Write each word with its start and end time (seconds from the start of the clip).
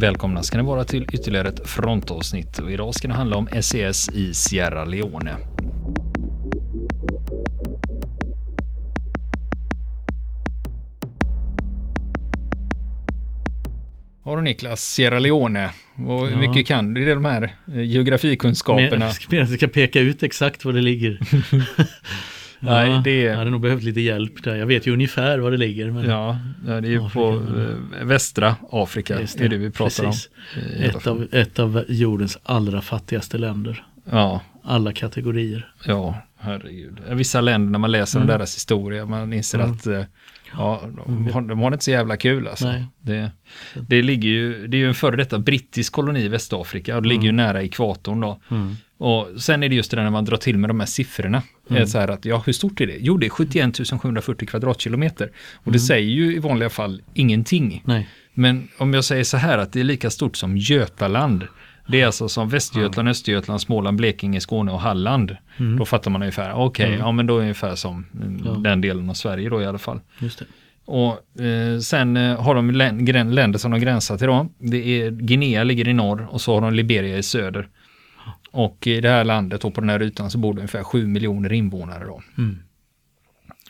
Välkomna 0.00 0.42
ska 0.42 0.58
ni 0.58 0.64
vara 0.64 0.84
till 0.84 1.06
ytterligare 1.12 1.48
ett 1.48 1.68
frontavsnitt 1.68 2.58
och 2.58 2.70
idag 2.70 2.94
ska 2.94 3.08
det 3.08 3.14
handla 3.14 3.36
om 3.36 3.48
SES 3.62 4.08
i 4.08 4.34
Sierra 4.34 4.84
Leone. 4.84 5.36
Har 14.24 14.36
du 14.36 14.42
Niklas, 14.42 14.80
Sierra 14.94 15.18
Leone. 15.18 15.70
Och 15.96 16.30
Ja. 16.30 16.36
mycket 16.36 16.66
kan 16.66 16.94
du? 16.94 17.04
Det 17.04 17.10
är 17.10 17.14
de 17.14 17.24
här 17.24 17.54
eh, 17.74 17.80
geografikunskaperna. 17.82 19.12
Men 19.28 19.38
jag 19.38 19.48
ska 19.48 19.68
peka 19.68 20.00
ut 20.00 20.22
exakt 20.22 20.64
var 20.64 20.72
det 20.72 20.80
ligger. 20.80 21.18
Nej, 22.60 22.90
Ja, 22.90 23.00
det 23.04 23.20
Jag 23.22 23.36
hade 23.36 23.50
nog 23.50 23.60
behövt 23.60 23.82
lite 23.82 24.00
hjälp 24.00 24.42
där. 24.44 24.56
Jag 24.56 24.66
vet 24.66 24.86
ju 24.86 24.92
ungefär 24.92 25.38
var 25.38 25.50
det 25.50 25.56
ligger. 25.56 25.90
Men 25.90 26.04
Ja, 26.10 26.38
det 26.66 26.72
är 26.72 26.82
ju 26.82 26.98
Afrika, 27.06 27.14
på 27.14 27.42
ja. 27.56 27.98
eh, 28.00 28.04
västra 28.06 28.56
Afrika. 28.70 29.16
Det 29.16 29.40
är 29.40 29.48
det 29.48 29.56
vi 29.56 29.70
pratar 29.70 30.04
precis. 30.04 30.28
om. 30.56 30.62
Eh, 30.76 30.84
Ett 30.84 31.06
av, 31.06 31.26
ett 31.32 31.58
av 31.58 31.84
jordens 31.88 32.38
allra 32.42 32.80
fattigaste 32.80 33.38
länder. 33.38 33.84
Ja, 34.10 34.40
Alla 34.62 34.92
kategorier. 34.92 35.72
ja, 35.84 36.22
herregud. 36.38 36.98
Vissa 37.10 37.40
länder 37.40 37.70
när 37.72 37.78
man 37.78 37.92
läser 37.92 38.18
om 38.18 38.22
Mm. 38.24 38.38
deras 38.38 38.56
historia, 38.56 39.06
man 39.06 39.32
inser 39.32 39.58
Mm. 39.58 39.70
att 39.72 39.86
eh, 39.86 40.02
ja, 40.52 40.82
de, 41.06 41.28
har, 41.32 41.40
de 41.42 41.58
har 41.58 41.70
det 41.70 41.74
inte 41.74 41.84
så 41.84 41.90
jävla 41.90 42.16
kul 42.16 42.48
alltså. 42.48 42.74
Det, 43.00 43.30
det, 43.74 44.02
ligger 44.02 44.28
ju, 44.28 44.66
det 44.66 44.76
är 44.76 44.78
ju 44.78 44.88
en 44.88 44.94
före 44.94 45.16
detta 45.16 45.38
brittisk 45.38 45.92
koloni 45.92 46.20
i 46.24 46.28
Västafrika 46.28 46.96
och 46.96 47.02
det 47.02 47.08
ligger 47.08 47.22
ju 47.24 47.32
nära 47.32 47.62
ekvatorn 47.62 48.20
då. 48.20 48.40
Mm. 48.50 48.76
Och 49.00 49.28
sen 49.38 49.62
är 49.62 49.68
det 49.68 49.74
just 49.74 49.90
det 49.90 49.96
där 49.96 50.04
när 50.04 50.10
man 50.10 50.24
drar 50.24 50.36
till 50.36 50.58
med 50.58 50.70
de 50.70 50.80
här 50.80 50.86
siffrorna. 50.86 51.42
Mm. 51.70 51.86
Så 51.86 51.98
här 51.98 52.08
att, 52.08 52.24
ja, 52.24 52.42
hur 52.46 52.52
stort 52.52 52.80
är 52.80 52.86
det? 52.86 52.96
Jo, 53.00 53.16
det 53.16 53.26
är 53.26 53.30
71 53.30 53.78
740 54.02 54.46
kvadratkilometer. 54.48 55.30
Och 55.54 55.66
Mm. 55.66 55.72
det 55.72 55.78
säger 55.78 56.10
ju 56.10 56.36
i 56.36 56.38
vanliga 56.38 56.70
fall 56.70 57.02
ingenting. 57.14 57.82
Nej. 57.86 58.08
Men 58.34 58.68
om 58.78 58.94
jag 58.94 59.04
säger 59.04 59.24
så 59.24 59.36
här 59.36 59.58
att 59.58 59.72
det 59.72 59.80
är 59.80 59.84
lika 59.84 60.10
stort 60.10 60.36
som 60.36 60.56
Götaland. 60.56 61.46
Det 61.88 62.00
är 62.00 62.06
alltså 62.06 62.28
som 62.28 62.48
Västergötland, 62.48 63.08
Östergötland, 63.08 63.60
Småland, 63.60 63.96
Blekinge, 63.96 64.40
Skåne 64.40 64.72
och 64.72 64.80
Halland. 64.80 65.36
Då 65.78 65.84
fattar 65.84 66.10
man 66.10 66.22
ungefär, 66.22 66.52
okej, 66.54 66.86
Mm. 66.86 66.98
ja 67.00 67.12
men 67.12 67.26
då 67.26 67.34
är 67.34 67.38
det 67.38 67.42
ungefär 67.42 67.74
som 67.74 68.06
mm, 68.14 68.42
Ja. 68.44 68.50
den 68.50 68.80
delen 68.80 69.10
av 69.10 69.14
Sverige 69.14 69.48
då 69.48 69.62
i 69.62 69.66
alla 69.66 69.78
fall. 69.78 70.00
Just 70.18 70.38
det. 70.38 70.44
Och 70.84 71.42
eh, 71.44 71.78
sen 71.78 72.16
eh, 72.16 72.42
har 72.42 72.54
de 72.54 72.70
län- 72.70 73.34
länder 73.34 73.58
som 73.58 73.70
de 73.70 73.80
gränsar 73.80 74.18
till 74.18 74.26
då. 74.26 74.48
Det 74.58 75.02
är 75.02 75.10
Guinea 75.10 75.64
ligger 75.64 75.88
i 75.88 75.92
norr 75.92 76.26
och 76.30 76.40
så 76.40 76.54
har 76.54 76.60
de 76.60 76.72
Liberia 76.74 77.18
i 77.18 77.22
söder. 77.22 77.68
Och 78.50 78.86
i 78.86 79.00
det 79.00 79.08
här 79.08 79.24
landet 79.24 79.64
och 79.64 79.74
på 79.74 79.80
den 79.80 79.90
här 79.90 80.02
ytan 80.02 80.30
så 80.30 80.38
bor 80.38 80.54
det 80.54 80.58
ungefär 80.58 80.82
7 80.82 81.06
miljoner 81.06 81.52
invånare 81.52 82.04
då. 82.04 82.22
Mm. 82.38 82.58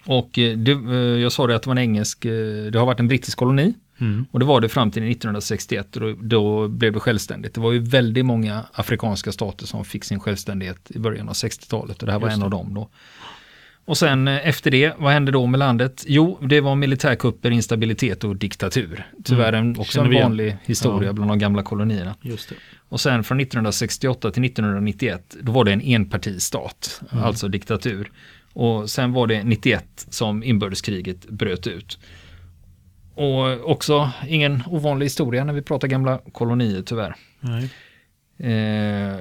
Och 0.07 0.39
eh, 0.39 0.59
det, 0.59 0.73
eh, 0.73 1.23
jag 1.23 1.33
sa 1.33 1.47
det 1.47 1.57
att 1.57 1.63
det 1.63 1.69
var 1.69 1.77
en 1.77 1.83
engelsk, 1.83 2.25
eh, 2.25 2.65
det 2.73 2.79
har 2.79 2.87
varit 2.87 3.01
en 3.01 3.09
brittisk 3.09 3.39
koloni. 3.39 3.75
Mm. 3.99 4.27
Och 4.31 4.39
det 4.39 4.45
var 4.45 4.61
det 4.61 4.69
fram 4.69 4.91
till 4.91 5.03
1961 5.03 5.97
och 5.97 6.03
då, 6.03 6.17
då 6.21 6.69
blev 6.69 6.93
det 6.93 7.01
självständigt. 7.01 7.55
Det 7.55 7.61
var 7.61 7.73
ju 7.73 7.79
väldigt 7.79 8.27
många 8.27 8.65
afrikanska 8.73 9.33
stater 9.33 9.67
som 9.67 9.85
fick 9.85 10.05
sin 10.05 10.21
självständighet 10.21 10.91
i 10.91 10.99
början 10.99 11.29
av 11.29 11.35
60-talet 11.35 12.01
och 12.01 12.07
det 12.07 12.13
här 12.13 12.19
var 12.19 12.29
Just 12.29 12.35
en 12.35 12.41
det. 12.41 12.45
av 12.45 12.51
dem 12.51 12.75
då. 12.75 12.89
Och 13.85 13.99
sen 13.99 14.29
eh, 14.29 14.49
efter 14.49 14.71
det, 14.71 14.93
vad 14.99 15.13
hände 15.13 15.33
då 15.33 15.47
med 15.47 15.59
landet? 15.59 16.05
Jo, 16.07 16.39
det 16.43 16.61
var 16.61 16.75
militärkupper, 16.75 17.51
instabilitet 17.51 18.25
och 18.25 18.37
diktatur. 18.37 19.07
Tyvärr 19.25 19.53
en, 19.53 19.79
också 19.79 20.01
en 20.01 20.15
vanlig 20.23 20.57
historia 20.65 21.09
Ja. 21.09 21.13
bland 21.13 21.31
de 21.31 21.39
gamla 21.39 21.63
kolonierna. 21.63 22.15
Och 22.89 23.01
sen 23.01 23.25
från 23.25 23.41
1968 23.41 24.31
till 24.31 24.45
1991, 24.45 25.37
då 25.41 25.53
var 25.53 25.65
det 25.65 25.73
en 25.73 25.81
enpartistat, 25.81 27.03
alltså 27.11 27.49
diktatur. 27.49 28.11
Och 28.53 28.91
sen 28.91 29.13
var 29.13 29.27
det 29.27 29.45
91 29.45 30.07
som 30.11 30.43
inbördeskriget 30.43 31.29
bröt 31.29 31.67
ut. 31.67 31.99
Och 33.15 33.71
också 33.71 34.11
ingen 34.29 34.63
ovanlig 34.67 35.07
historia 35.07 35.45
när 35.45 35.53
vi 35.53 35.63
pratar 35.63 35.89
gamla 35.89 36.21
kolonier 36.33 36.83
tyvärr. 36.83 37.15
Nej. 37.41 37.71
Eh, 38.41 39.17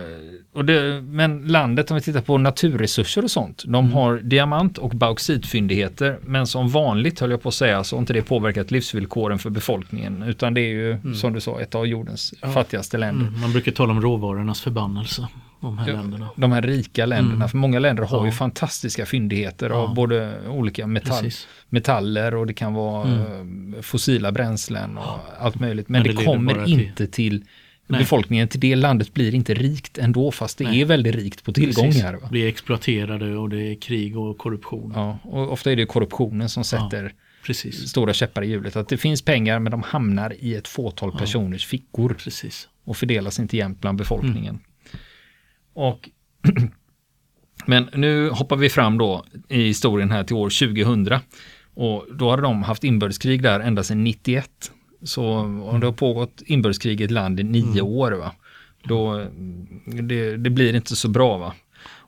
och 0.53 0.65
det, 0.65 1.01
men 1.01 1.47
landet, 1.47 1.91
om 1.91 1.95
vi 1.97 2.01
tittar 2.03 2.21
på 2.21 2.37
naturresurser 2.37 3.23
och 3.23 3.31
sånt, 3.31 3.63
de 3.67 3.93
har 3.93 4.17
diamant 4.17 4.77
och 4.77 4.89
bauxitfyndigheter, 4.89 6.19
men 6.21 6.47
som 6.47 6.69
vanligt 6.69 7.19
höll 7.19 7.31
jag 7.31 7.41
på 7.41 7.49
att 7.49 7.55
säga, 7.55 7.83
så 7.83 7.95
har 7.95 7.99
inte 8.01 8.13
det 8.13 8.21
påverkat 8.21 8.71
livsvillkoren 8.71 9.39
för 9.39 9.49
befolkningen, 9.49 10.23
utan 10.23 10.53
det 10.53 10.61
är 10.61 10.69
ju, 10.73 11.13
som 11.15 11.33
du 11.33 11.41
sa, 11.41 11.61
ett 11.61 11.75
av 11.75 11.87
jordens 11.87 12.33
fattigaste 12.53 12.97
länder. 12.97 13.27
Mm. 13.27 13.39
Man 13.41 13.51
brukar 13.51 13.71
tala 13.71 13.91
om 13.91 14.01
råvarornas 14.01 14.61
förbannelse. 14.61 15.27
De 15.61 15.77
här 15.77 15.93
länderna. 15.93 16.29
de 16.35 16.51
här 16.51 16.61
rika 16.61 17.05
länderna. 17.05 17.35
Mm. 17.35 17.49
För 17.49 17.57
många 17.57 17.79
länder 17.79 18.03
har 18.03 18.19
ju 18.21 18.25
Ja. 18.27 18.31
fantastiska 18.31 19.05
fyndigheter 19.05 19.69
Ja. 19.69 19.75
av 19.75 19.93
både 19.95 20.33
olika 20.47 20.87
metall, 20.87 21.23
Precis. 21.23 21.47
metaller 21.69 22.35
och 22.35 22.47
det 22.47 22.53
kan 22.53 22.73
vara 22.73 23.09
eh, 23.09 23.81
fossila 23.81 24.31
bränslen 24.31 24.97
och 24.97 25.19
allt 25.39 25.59
möjligt. 25.59 25.89
Men, 25.89 26.01
Men 26.01 26.11
det 26.11 26.17
det, 26.19 26.25
kommer 26.25 26.53
bara 26.55 26.65
till- 26.65 26.81
inte 26.81 27.07
till 27.07 27.43
Nej. 27.89 27.99
befolkningen. 27.99 28.47
Till 28.47 28.59
det 28.59 28.75
landet 28.75 29.13
blir 29.13 29.35
inte 29.35 29.53
rikt 29.53 29.97
ändå 29.97 30.31
fast 30.31 30.57
det 30.57 30.63
Nej. 30.63 30.81
är 30.81 30.85
väldigt 30.85 31.15
rikt 31.15 31.43
på 31.43 31.53
tillgångar. 31.53 32.13
Va? 32.13 32.27
Blir 32.31 32.47
exploaterade 32.47 33.37
och 33.37 33.49
det 33.49 33.71
är 33.71 33.75
krig 33.75 34.17
och 34.17 34.37
korruption. 34.37 34.91
Ja, 34.95 35.19
och 35.23 35.51
ofta 35.51 35.71
är 35.71 35.75
det 35.75 35.85
korruptionen 35.85 36.49
som 36.49 36.63
sätter 36.63 37.13
Precis. 37.43 37.89
stora 37.89 38.13
käppar 38.13 38.43
i 38.43 38.49
hjulet. 38.49 38.75
Att 38.75 38.89
det 38.89 38.97
finns 38.97 39.21
pengar 39.21 39.59
men 39.59 39.71
de 39.71 39.83
hamnar 39.83 40.33
i 40.39 40.55
ett 40.55 40.67
fåtal 40.67 41.17
personers 41.17 41.65
fickor. 41.65 42.15
Precis. 42.23 42.67
och 42.83 42.97
fördelas 42.97 43.39
inte 43.39 43.57
jämnt 43.57 43.81
bland 43.81 43.97
befolkningen. 43.97 44.59
Och 45.73 46.09
Men 47.65 47.89
nu 47.93 48.29
hoppar 48.29 48.55
vi 48.55 48.69
fram 48.69 48.97
då 48.97 49.25
i 49.49 49.61
historien 49.63 50.11
här 50.11 50.23
till 50.23 50.35
år 50.35 50.49
2000. 50.75 51.19
Och 51.73 52.05
då 52.15 52.29
hade 52.29 52.41
de 52.41 52.63
haft 52.63 52.83
inbördeskrig 52.83 53.41
där 53.41 53.59
ända 53.59 53.83
sedan 53.83 54.03
91. 54.03 54.71
Så 55.03 55.25
om 55.63 55.79
det 55.79 55.87
har 55.87 55.93
pågått 55.93 56.41
inbördeskrig 56.45 57.01
i 57.01 57.03
ett 57.03 57.11
land 57.11 57.39
i 57.39 57.43
nio 57.43 57.81
år, 57.81 58.11
va? 58.11 58.31
Då, 58.83 59.25
det, 59.85 60.37
det 60.37 60.49
blir 60.49 60.75
inte 60.75 60.95
så 60.95 61.07
bra. 61.07 61.37
va? 61.37 61.53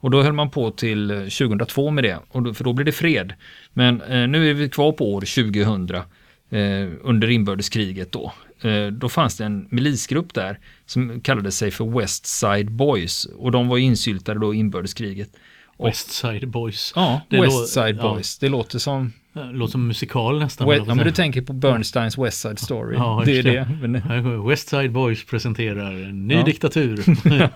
Och 0.01 0.11
då 0.11 0.23
höll 0.23 0.33
man 0.33 0.49
på 0.49 0.71
till 0.71 1.07
2002 1.07 1.91
med 1.91 2.03
det, 2.03 2.19
och 2.29 2.41
då, 2.43 2.53
för 2.53 2.63
då 2.63 2.73
blev 2.73 2.85
det 2.85 2.91
fred. 2.91 3.33
Men 3.73 4.01
eh, 4.01 4.27
nu 4.27 4.49
är 4.49 4.53
vi 4.53 4.69
kvar 4.69 4.91
på 4.91 5.13
år 5.13 5.21
2000 5.21 5.95
eh, 5.95 6.89
under 7.01 7.29
inbördeskriget 7.29 8.11
då. 8.11 8.33
Eh, 8.61 8.87
då 8.87 9.09
fanns 9.09 9.37
det 9.37 9.45
en 9.45 9.67
milisgrupp 9.69 10.33
där 10.33 10.59
som 10.85 11.21
kallade 11.21 11.51
sig 11.51 11.71
för 11.71 11.99
West 11.99 12.25
Side 12.25 12.71
Boys 12.71 13.25
och 13.25 13.51
de 13.51 13.67
var 13.67 13.77
insyltade 13.77 14.39
då 14.39 14.53
i 14.53 14.57
inbördeskriget. 14.57 15.29
Och, 15.77 15.87
West 15.87 16.11
Side 16.11 16.47
Boys. 16.47 16.93
ja, 16.95 17.21
Det 17.29 17.41
West 17.41 17.67
Side 17.67 17.97
ja. 17.97 18.13
Boys. 18.13 18.37
Det 18.37 18.49
låter 18.49 18.79
som... 18.79 19.13
Det 19.33 19.51
låter 19.51 19.71
som 19.71 19.87
musikal 19.87 20.39
nästan. 20.39 20.67
We- 20.67 20.71
höll 20.71 20.77
jag 20.77 20.85
på 20.85 20.91
ja, 20.91 20.95
men 20.95 21.05
du 21.05 21.11
tänker 21.11 21.41
på 21.41 21.53
Bernsteins 21.53 22.17
West 22.17 22.41
Side 22.41 22.59
Story. 22.59 22.95
Ja, 22.95 23.21
det 23.25 23.37
är 23.39 23.43
det. 23.43 23.67
Men, 23.81 24.47
West 24.47 24.69
Side 24.69 24.91
Boys 24.91 25.25
presenterar 25.25 25.91
en 25.91 26.27
ny 26.27 26.33
Ja. 26.33 26.43
diktatur. 26.43 27.03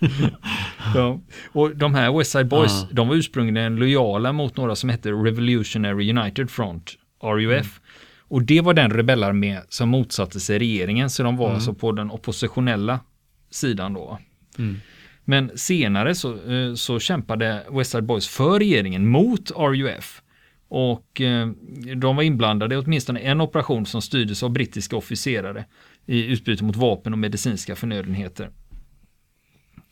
ja. 0.94 1.20
Och 1.52 1.76
de 1.76 1.94
här 1.94 2.18
West 2.18 2.30
Side 2.32 2.48
Boys, 2.48 2.72
Ja. 2.72 2.88
de 2.92 3.08
var 3.08 3.14
ursprungligen 3.14 3.76
lojala 3.76 4.32
mot 4.32 4.56
några 4.56 4.76
som 4.76 4.90
hette 4.90 5.10
Revolutionary 5.10 6.10
United 6.10 6.50
Front, 6.50 6.92
RUF. 7.22 7.50
Mm. 7.50 7.64
Och 8.30 8.42
det 8.42 8.60
var 8.60 8.74
den 8.74 8.90
rebellarmé 8.90 9.58
som 9.68 9.88
motsatte 9.88 10.40
sig 10.40 10.58
regeringen, 10.58 11.10
så 11.10 11.22
de 11.22 11.36
var 11.36 11.46
Mm. 11.46 11.54
alltså 11.54 11.74
på 11.74 11.92
den 11.92 12.10
oppositionella 12.10 13.00
sidan 13.50 13.94
då. 13.94 14.18
Mm. 14.58 14.80
Men 15.24 15.50
senare 15.54 16.14
så, 16.14 16.32
eh, 16.52 16.74
så 16.74 16.98
kämpade 17.00 17.62
West 17.70 17.90
Side 17.90 18.04
Boys 18.04 18.28
för 18.28 18.58
regeringen 18.58 19.08
mot 19.08 19.50
RUF. 19.50 20.22
Och 20.68 21.20
eh, 21.20 21.48
de 21.96 22.16
var 22.16 22.22
inblandade 22.22 22.74
i 22.74 22.78
åtminstone 22.78 23.20
en 23.20 23.40
operation 23.40 23.86
som 23.86 24.02
styrdes 24.02 24.42
av 24.42 24.50
brittiska 24.50 24.96
officerare 24.96 25.64
i 26.06 26.24
utbyte 26.26 26.64
mot 26.64 26.76
vapen 26.76 27.12
och 27.12 27.18
medicinska 27.18 27.76
förnödenheter. 27.76 28.50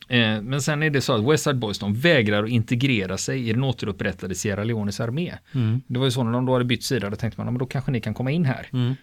Eh, 0.08 0.42
Men 0.42 0.62
sen 0.62 0.82
är 0.82 0.90
det 0.90 1.00
så 1.00 1.12
att 1.12 1.24
West 1.32 1.44
Side 1.44 1.58
Boys 1.58 1.78
de 1.78 1.94
vägrar 1.94 2.44
att 2.44 2.50
integrera 2.50 3.18
sig 3.18 3.48
i 3.48 3.52
den 3.52 3.64
återupprättade 3.64 4.34
Sierra 4.34 4.64
Leones 4.64 5.00
armé. 5.00 5.34
Mm. 5.54 5.80
Det 5.86 5.98
var 5.98 6.06
ju 6.06 6.10
så 6.10 6.22
när 6.24 6.32
de 6.32 6.46
då 6.46 6.52
hade 6.52 6.64
bytt 6.64 6.84
sida, 6.84 7.10
då 7.10 7.16
tänkte 7.16 7.40
man, 7.40 7.46
"Ja, 7.46 7.50
men 7.50 7.58
då 7.58 7.66
kanske 7.66 7.90
ni 7.90 8.00
kan 8.00 8.14
komma 8.14 8.30
in 8.30 8.44
här. 8.44 8.68
Mm. 8.72 8.94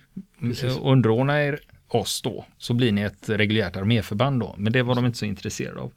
Eh, 0.64 0.78
Underordna 0.82 1.44
er 1.44 1.60
oss 1.88 2.22
då, 2.22 2.46
så 2.58 2.74
blir 2.74 2.92
ni 2.92 3.02
ett 3.02 3.30
reguljärt 3.30 3.76
arméförband 3.76 4.40
då. 4.40 4.56
Men 4.58 4.74
det 4.74 4.84
var 4.84 4.96
de 4.96 5.06
inte 5.06 5.18
så 5.18 5.26
intresserade 5.26 5.82
av. 5.82 5.92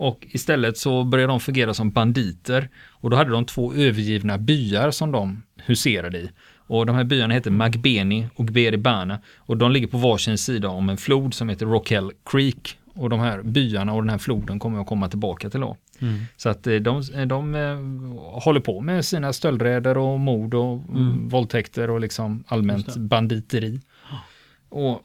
Och 0.00 0.26
istället 0.30 0.78
så 0.78 1.04
började 1.04 1.32
de 1.32 1.40
fungera 1.40 1.74
som 1.74 1.90
banditer. 1.90 2.68
Och 2.90 3.10
då 3.10 3.16
hade 3.16 3.30
de 3.30 3.44
två 3.44 3.74
övergivna 3.74 4.38
byar 4.38 4.90
som 4.90 5.12
de 5.12 5.42
huserade 5.56 6.18
i. 6.18 6.30
Och 6.56 6.86
de 6.86 6.96
här 6.96 7.04
byarna 7.04 7.34
heter 7.34 7.50
Magbeni 7.50 8.28
och 8.34 8.46
Gberibana. 8.46 9.18
Och 9.36 9.56
de 9.56 9.72
ligger 9.72 9.86
på 9.86 9.98
varsin 9.98 10.38
sida 10.38 10.68
om 10.68 10.88
en 10.88 10.96
flod 10.96 11.34
som 11.34 11.48
heter 11.48 11.66
Rockell 11.66 12.12
Creek. 12.24 12.78
Och 12.94 13.10
de 13.10 13.20
här 13.20 13.42
byarna 13.42 13.92
och 13.92 14.02
den 14.02 14.10
här 14.10 14.18
floden 14.18 14.58
kommer 14.58 14.78
jag 14.78 14.86
komma 14.86 15.08
tillbaka 15.08 15.50
till 15.50 15.60
då. 15.60 15.76
Mm. 15.98 16.20
Så 16.36 16.48
att 16.48 16.66
eh, 16.66 16.74
de, 16.76 17.02
de 17.26 17.54
eh, 17.54 18.40
håller 18.42 18.60
på 18.60 18.80
med 18.80 19.04
sina 19.04 19.32
stöldräder 19.32 19.98
och 19.98 20.20
mord 20.20 20.54
och 20.54 20.72
mm. 20.88 21.28
våldtäkter 21.28 21.90
och 21.90 22.00
liksom 22.00 22.44
allmänt 22.46 22.96
banditeri. 22.96 23.80
Och 24.68 25.02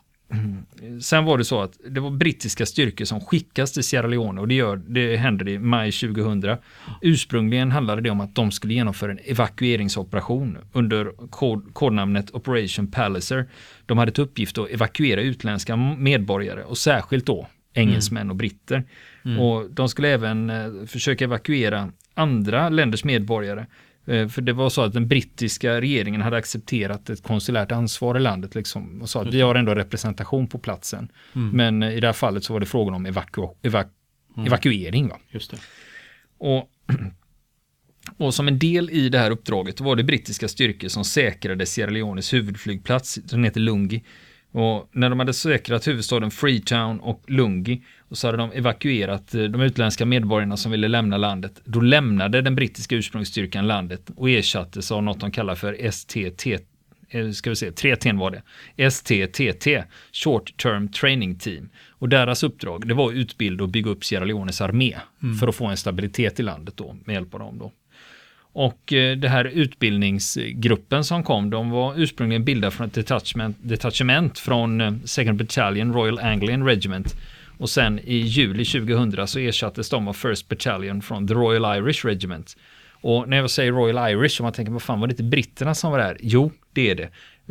sen 1.02 1.26
var 1.26 1.38
det 1.38 1.46
så 1.46 1.62
att 1.62 1.80
det 1.90 2.00
var 2.00 2.12
brittiska 2.12 2.66
styrkor 2.66 3.06
som 3.06 3.22
skickas 3.22 3.74
till 3.74 3.84
Sierra 3.84 4.08
Leone 4.08 4.42
och 4.42 4.48
det, 4.48 4.54
gör, 4.54 4.76
det 4.88 5.18
händer 5.18 5.48
i 5.48 5.60
maj 5.60 5.92
2000. 5.92 6.58
Ursprungligen 7.02 7.72
handlade 7.72 8.02
det 8.02 8.10
om 8.10 8.22
att 8.22 8.36
de 8.36 8.52
skulle 8.52 8.74
genomföra 8.74 9.12
en 9.12 9.20
evakueringsoperation 9.26 10.58
under 10.74 11.12
kod, 11.30 11.74
kodnamnet 11.74 12.32
Operation 12.32 12.92
Palliser. 12.92 13.46
De 13.86 13.98
hade 13.98 14.12
till 14.12 14.24
uppgift 14.24 14.58
att 14.58 14.70
evakuera 14.70 15.22
utländska 15.22 15.76
medborgare 15.76 16.64
och 16.64 16.78
särskilt 16.78 17.26
då 17.26 17.48
engelsmän 17.74 18.30
och 18.30 18.36
britter. 18.36 18.84
Mm. 19.26 19.40
Och 19.40 19.72
de 19.72 19.90
skulle 19.90 20.08
även 20.08 20.50
eh, 20.50 20.86
försöka 20.88 21.24
evakuera 21.24 21.92
andra 22.14 22.70
länders 22.70 23.04
medborgare. 23.04 23.66
Eh, 24.06 24.28
för 24.28 24.42
det 24.42 24.54
var 24.54 24.70
så 24.70 24.82
att 24.82 24.94
den 24.94 25.08
brittiska 25.08 25.82
regeringen 25.82 26.22
hade 26.22 26.38
accepterat 26.38 27.10
ett 27.10 27.24
konsulärt 27.24 27.72
ansvar 27.72 28.18
i 28.18 28.20
landet 28.20 28.56
liksom, 28.56 29.02
och 29.02 29.10
sa 29.10 29.22
att 29.22 29.34
vi 29.34 29.42
har 29.42 29.56
ändå 29.56 29.76
representation 29.76 30.48
på 30.48 30.60
platsen. 30.60 31.12
Mm. 31.36 31.50
Men 31.50 31.84
eh, 31.84 31.98
i 31.98 32.00
det 32.00 32.08
här 32.08 32.14
fallet 32.14 32.44
så 32.44 32.54
var 32.54 32.60
det 32.60 32.66
frågan 32.66 32.94
om 32.94 33.06
evaku 33.06 33.48
evaku 33.62 33.90
mm. 34.36 34.48
evakuering. 34.48 35.08
Va? 35.08 35.18
Just 35.30 35.52
det. 35.52 35.58
Och, 36.38 36.70
och 38.18 38.34
som 38.34 38.48
en 38.48 38.60
del 38.60 38.90
i 38.90 39.10
det 39.10 39.20
här 39.20 39.32
uppdraget 39.32 39.82
var 39.82 39.96
det 39.96 40.04
brittiska 40.04 40.48
styrkor 40.48 40.88
som 40.88 41.06
säkrade 41.06 41.66
Sierra 41.66 41.92
Leones 41.92 42.34
huvudflygplats, 42.34 43.16
den 43.16 43.44
heter 43.44 43.60
Lungi. 43.60 44.04
Och 44.56 44.90
när 44.92 45.10
de 45.10 45.20
hade 45.20 45.34
säkrat 45.34 45.88
huvudstaden 45.88 46.32
Freetown 46.32 47.00
och 47.00 47.24
Lungi 47.28 47.82
och 48.10 48.18
så 48.18 48.28
hade 48.28 48.38
de 48.38 48.52
evakuerat 48.52 49.36
eh, 49.36 49.44
de 49.44 49.62
utländska 49.62 50.06
medborgarna 50.06 50.58
som 50.58 50.72
ville 50.72 50.88
lämna 50.88 51.18
landet. 51.18 51.62
Då 51.66 51.82
lämnade 51.82 52.42
den 52.42 52.56
brittiska 52.56 52.96
ursprungsstyrkan 52.96 53.68
landet 53.68 54.12
och 54.16 54.30
ersattes 54.30 54.92
av 54.92 55.04
något 55.04 55.20
de 55.20 55.32
kallar 55.32 55.56
för 55.56 55.92
STT, 55.92 56.48
eh, 57.10 57.32
ska 57.32 57.50
vi 57.50 57.56
se, 57.56 57.72
3 57.72 57.96
T 57.96 58.14
var 58.14 58.32
det, 58.32 58.92
STTT, 58.92 59.68
Short 60.12 60.58
Term 60.58 60.88
Training 60.88 61.40
Team. 61.40 61.70
Och 61.90 62.10
deras 62.10 62.44
uppdrag, 62.44 62.88
det 62.88 62.94
var 62.94 63.10
att 63.10 63.16
utbilda 63.16 63.64
och 63.64 63.70
bygga 63.70 63.90
upp 63.92 64.06
Sierra 64.06 64.26
Leones 64.26 64.62
armé 64.62 64.96
mm. 65.24 65.36
för 65.36 65.48
att 65.48 65.56
få 65.56 65.66
en 65.66 65.78
stabilitet 65.78 66.40
i 66.40 66.44
landet 66.44 66.78
då, 66.78 66.96
med 67.06 67.14
hjälp 67.14 67.34
av 67.34 67.40
dem 67.40 67.58
då. 67.58 67.72
Och 68.58 68.94
eh, 68.94 69.18
det 69.18 69.30
här 69.30 69.46
utbildningsgruppen 69.46 71.04
som 71.04 71.24
kom, 71.24 71.50
de 71.50 71.70
var 71.70 71.94
ursprungligen 71.98 72.46
bildade 72.46 72.72
från 72.72 72.88
ett 72.88 72.94
detachment, 72.94 73.58
detachement 73.62 74.40
från 74.40 75.02
Second 75.06 75.38
Battalion 75.38 75.94
Royal 75.94 76.20
Anglian 76.20 76.66
Regiment 76.66 77.16
och 77.58 77.70
sen 77.70 78.00
i 78.00 78.16
juli 78.16 78.66
2000 78.66 79.28
så 79.28 79.40
ersattes 79.40 79.90
de 79.90 80.08
av 80.08 80.14
First 80.14 80.50
Battalion 80.50 81.02
från 81.02 81.28
The 81.28 81.34
Royal 81.34 81.78
Irish 81.78 82.06
Regiment. 82.06 82.58
Och 82.92 83.30
när 83.30 83.38
jag 83.38 83.50
säger 83.50 83.72
Royal 83.72 84.12
Irish, 84.12 84.42
om 84.42 84.44
man 84.44 84.54
tänker, 84.54 84.74
vad 84.74 84.82
fan 84.82 85.00
var 85.00 85.08
det 85.08 85.12
inte 85.12 85.24
britterna 85.24 85.76
som 85.76 85.92
var 85.92 86.00
där? 86.00 86.18
Jo, 86.20 86.52
det 86.74 86.92
är 86.92 86.96
det. 86.96 87.10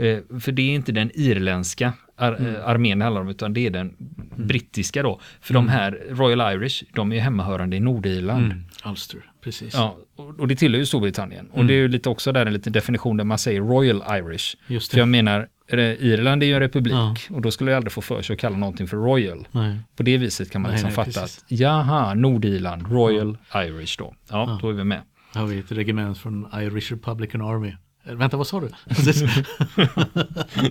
Eh, 0.09 0.41
för 0.41 0.53
det 0.53 0.62
är 0.62 0.75
inte 0.75 0.93
den 0.93 1.11
irländska 1.15 1.93
ar 2.17 2.33
mm. 2.33 2.55
Eh, 2.55 2.69
armén 2.69 2.99
det 2.99 3.05
handlar 3.05 3.23
om, 3.23 3.29
utan 3.29 3.55
det 3.55 3.67
är 3.67 3.71
den 3.71 3.87
mm. 3.87 4.47
brittiska 4.47 5.03
då. 5.03 5.21
För 5.41 5.55
mm. 5.55 5.67
de 5.67 5.73
här 5.73 6.03
Royal 6.11 6.55
Irish, 6.55 6.83
de 6.95 7.12
är 7.12 7.17
ju 7.17 7.21
hemmahörande 7.21 7.77
i 7.77 7.81
Nordirland. 7.81 8.45
Mm. 8.45 8.65
Ulster, 8.86 9.20
precis. 9.40 9.75
Ja, 9.75 9.96
och, 10.16 10.48
det 10.48 10.56
tillhör 10.56 10.78
ju 10.78 10.86
Storbritannien. 10.86 11.48
Och 11.52 11.64
det 11.64 11.75
är 11.75 11.78
ju 11.78 11.88
lite 11.88 12.08
också 12.08 12.32
där 12.32 12.46
en 12.46 12.52
liten 12.52 12.72
definition 12.72 13.16
där 13.16 13.25
man 13.25 13.38
säger 13.38 13.60
Royal 13.60 14.02
Irish. 14.10 14.56
Just 14.66 14.90
det. 14.90 14.94
För 14.94 14.98
jag 14.98 15.08
menar, 15.08 15.48
Irland 15.72 16.42
är 16.42 16.46
ju 16.46 16.54
en 16.54 16.60
republik 16.60 16.94
ja. 16.94 17.16
och 17.31 17.42
då 17.42 17.50
skulle 17.50 17.70
jag 17.70 17.76
aldrig 17.76 17.92
få 17.92 18.00
för 18.00 18.22
sig 18.22 18.34
att 18.34 18.40
kalla 18.40 18.56
någonting 18.56 18.86
för 18.86 18.96
Royal. 18.96 19.48
Nej. 19.50 19.78
På 19.96 20.02
det 20.02 20.19
viset 20.19 20.50
kan 20.50 20.62
man 20.62 20.70
nej, 20.70 20.76
liksom 20.76 20.88
nej, 20.88 20.94
fatta 20.94 21.20
precis. 21.20 21.42
att 21.42 21.50
jaha, 21.50 22.14
Nordirland, 22.14 22.92
Royal 22.92 23.38
ja. 23.52 23.64
Irish 23.64 23.98
då. 23.98 24.14
Ja, 24.31 24.44
ja, 24.48 24.58
då 24.62 24.69
är 24.69 24.72
vi 24.72 24.84
med. 24.84 25.02
Har 25.34 25.46
vi 25.46 25.58
ett 25.58 25.72
regement 25.72 26.19
från 26.19 26.46
Irish 26.54 26.92
Republican 26.92 27.42
Army. 27.42 27.72
Vänta, 28.06 28.37
vad 28.37 28.47
sa 28.47 28.61
du? 28.61 28.69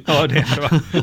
ja, 0.06 0.28
det 0.28 0.46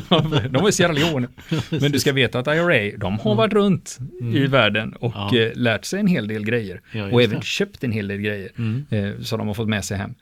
var, 0.09 0.49
de 0.49 0.61
var 0.61 0.69
i 0.69 0.71
Sierra 0.71 0.91
Leone. 0.91 1.27
Men 1.69 1.91
du 1.91 1.99
ska 1.99 2.13
veta 2.13 2.39
att 2.39 2.47
IRA, 2.47 2.97
de 2.97 3.19
har 3.19 3.35
varit 3.35 3.53
runt 3.53 3.99
mm. 4.21 4.35
i 4.35 4.47
världen 4.47 4.93
och 4.93 5.13
ja. 5.15 5.37
Eh, 5.37 5.51
lärt 5.55 5.85
sig 5.85 5.99
en 5.99 6.07
hel 6.07 6.27
del 6.27 6.45
grejer. 6.45 6.81
Ja, 6.91 7.11
och 7.11 7.21
även 7.21 7.39
det. 7.39 7.45
köpt 7.45 7.83
en 7.83 7.91
hel 7.91 8.07
del 8.07 8.17
grejer 8.17 8.51
mm. 8.57 8.85
eh, 8.89 9.21
som 9.21 9.39
de 9.39 9.47
har 9.47 9.53
fått 9.53 9.69
med 9.69 9.85
sig 9.85 9.97
hem 9.97 10.15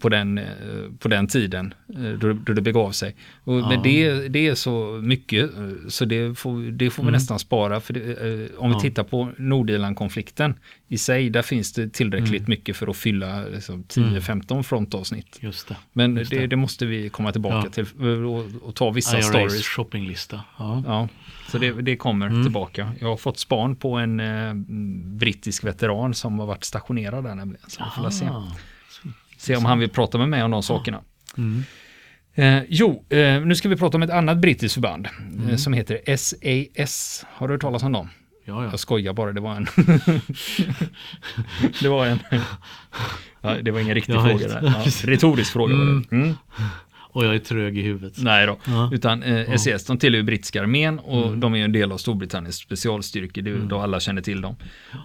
på, 0.00 0.08
den, 0.08 0.38
eh, 0.38 0.44
på 0.98 1.08
den 1.08 1.26
tiden 1.26 1.74
eh, 1.88 2.12
då, 2.12 2.32
då 2.32 2.52
det 2.52 2.62
begav 2.62 2.90
sig. 2.90 3.16
Och, 3.44 3.58
ja. 3.58 3.68
Men 3.68 3.82
det, 3.82 4.28
det 4.28 4.48
är 4.48 4.54
så 4.54 5.00
mycket 5.02 5.58
eh, 5.58 5.68
så 5.88 6.04
det 6.04 6.38
får, 6.38 6.70
det 6.70 6.90
får 6.90 7.02
vi 7.02 7.08
mm. 7.08 7.12
nästan 7.12 7.38
spara. 7.38 7.80
För 7.80 7.92
det, 7.92 8.48
om 8.56 8.72
vi 8.74 8.80
tittar 8.80 9.04
på 9.04 9.32
Nordirland-konflikten 9.36 10.54
i 10.88 10.98
sig, 10.98 11.30
där 11.30 11.42
finns 11.42 11.72
det 11.72 11.88
tillräckligt 11.92 12.40
mm. 12.40 12.50
mycket 12.50 12.76
för 12.76 12.90
att 12.90 12.96
fylla 12.96 13.44
liksom, 13.44 13.84
10-15 13.84 14.52
mm. 14.52 14.64
frontavsnitt. 14.64 15.38
Just 15.40 15.68
det. 15.68 15.76
Men 15.92 16.16
Just 16.16 16.30
det, 16.30 16.46
det, 16.46 16.56
måste 16.56 16.86
vi 16.86 17.08
komma 17.08 17.32
tillbaka 17.32 17.62
ja. 17.64 17.70
till 17.70 18.04
och, 18.24 18.44
och, 18.62 18.74
ta 18.74 18.90
vissa 18.90 19.18
IRA's 19.18 19.22
stories. 19.22 19.66
shoppinglista. 19.66 20.40
Ja. 20.58 20.82
ja. 20.86 21.08
Så 21.48 21.58
det, 21.58 21.72
det 21.72 21.96
kommer 21.96 22.26
mm. 22.26 22.42
tillbaka. 22.42 22.92
Jag 23.00 23.08
har 23.08 23.16
fått 23.16 23.38
span 23.38 23.76
på 23.76 23.96
en 23.96 24.20
eh, 24.20 24.54
brittisk 25.18 25.64
veteran 25.64 26.14
som 26.14 26.38
har 26.38 26.46
varit 26.46 26.64
stationerad 26.64 27.24
där 27.24 27.34
nämligen. 27.34 27.70
Så 27.70 27.84
vi 27.84 28.02
får 28.02 28.10
se. 28.10 28.28
Se 29.42 29.56
om 29.56 29.64
han 29.64 29.78
vill 29.78 29.88
prata 29.88 30.18
med 30.18 30.28
mig 30.28 30.42
om 30.42 30.50
de 30.50 30.62
sakerna. 30.62 31.00
Mm. 31.38 31.64
Eh, 32.34 32.62
jo, 32.68 33.04
eh, 33.08 33.40
nu 33.40 33.54
ska 33.54 33.68
vi 33.68 33.76
prata 33.76 33.96
om 33.96 34.02
ett 34.02 34.10
annat 34.10 34.38
brittiskt 34.38 34.74
förband 34.74 35.06
eh, 35.06 35.44
mm. 35.44 35.58
som 35.58 35.72
heter 35.72 36.16
SAS. 36.16 37.26
Har 37.28 37.48
du 37.48 37.54
hört 37.54 37.60
talas 37.60 37.82
om 37.82 37.92
dem? 37.92 38.08
Ja, 38.44 38.64
ja. 38.64 38.70
Jag 38.70 38.80
skojar 38.80 39.12
bara, 39.12 39.32
det 39.32 39.40
var 39.40 39.54
en... 39.54 39.64
det 41.80 41.88
var 41.88 42.06
en... 42.06 42.18
ja, 43.40 43.56
det 43.62 43.70
var 43.70 43.80
ingen 43.80 43.94
riktig 43.94 44.14
ja, 44.14 44.24
fråga 44.24 44.48
där. 44.48 44.60
Ja, 44.62 44.84
retorisk 45.04 45.52
fråga 45.52 45.74
var 45.74 45.84
det. 45.84 45.90
Mm. 45.90 46.06
mm. 46.10 46.34
Och 47.14 47.24
jag 47.24 47.34
är 47.34 47.38
trög 47.38 47.78
i 47.78 47.82
huvudet. 47.82 48.12
Nej 48.16 48.46
då, 48.46 48.58
ja. 48.64 48.90
utan 48.92 49.22
eh, 49.22 49.56
SES 49.56 49.86
de 49.86 49.98
tillhör 49.98 50.18
ju 50.18 50.22
brittiska 50.22 50.62
armén 50.62 50.98
och 50.98 51.26
mm. 51.26 51.40
de 51.40 51.54
är 51.54 51.58
ju 51.58 51.64
en 51.64 51.72
del 51.72 51.92
av 51.92 51.98
Storbritanniens 51.98 52.56
specialstyrkor, 52.56 53.42
det 53.42 53.50
är 53.50 53.54
mm. 53.54 53.68
då 53.68 53.80
alla 53.80 54.00
känner 54.00 54.22
till 54.22 54.40
dem. 54.40 54.56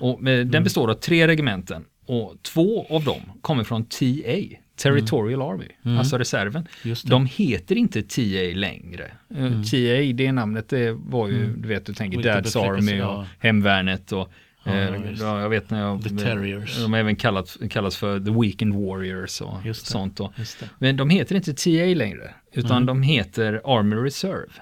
Och 0.01 0.29
eh, 0.29 0.45
den 0.45 0.63
består 0.63 0.91
av 0.91 0.93
tre 0.93 1.27
regementen 1.27 1.85
och 2.07 2.35
två 2.41 2.87
av 2.89 3.03
dem 3.03 3.21
kommer 3.41 3.63
från 3.63 3.85
TA, 3.85 4.57
Territorial 4.75 5.41
mm. 5.41 5.53
Army, 5.53 5.67
mm. 5.85 5.97
alltså 5.97 6.17
reserven. 6.17 6.67
De 7.03 7.25
heter 7.25 7.75
inte 7.75 8.03
TA 8.03 8.55
längre. 8.55 9.11
Eh, 9.29 9.45
mm. 9.45 9.63
TA, 9.63 10.13
det 10.13 10.31
namnet 10.31 10.69
det 10.69 10.91
var 10.91 11.27
ju, 11.27 11.43
mm. 11.45 11.61
du 11.61 11.67
vet, 11.67 11.85
du 11.85 11.93
tänker 11.93 12.23
Dads 12.23 12.55
Army 12.55 13.01
och 13.01 13.25
Hemvärnet 13.39 14.11
och 14.11 14.31
Ja, 14.67 14.73
eh, 14.73 15.01
ja, 15.19 15.41
jag 15.41 15.49
vet 15.49 15.69
när 15.69 15.81
jag... 15.81 16.03
The 16.03 16.09
Terriers. 16.09 16.77
De 16.77 16.93
har 16.93 16.99
även 16.99 17.15
kallats, 17.15 17.57
kallats 17.69 17.97
för 17.97 18.19
The 18.19 18.31
Weekend 18.31 18.73
Warriors 18.73 19.41
och 19.41 19.75
sånt. 19.75 20.19
Och, 20.19 20.33
men 20.79 20.97
de 20.97 21.09
heter 21.09 21.35
inte 21.35 21.53
TA 21.53 21.69
längre, 21.69 22.33
utan 22.53 22.85
de 22.85 23.01
heter 23.01 23.61
Army 23.65 23.95
Reserve. 23.95 24.53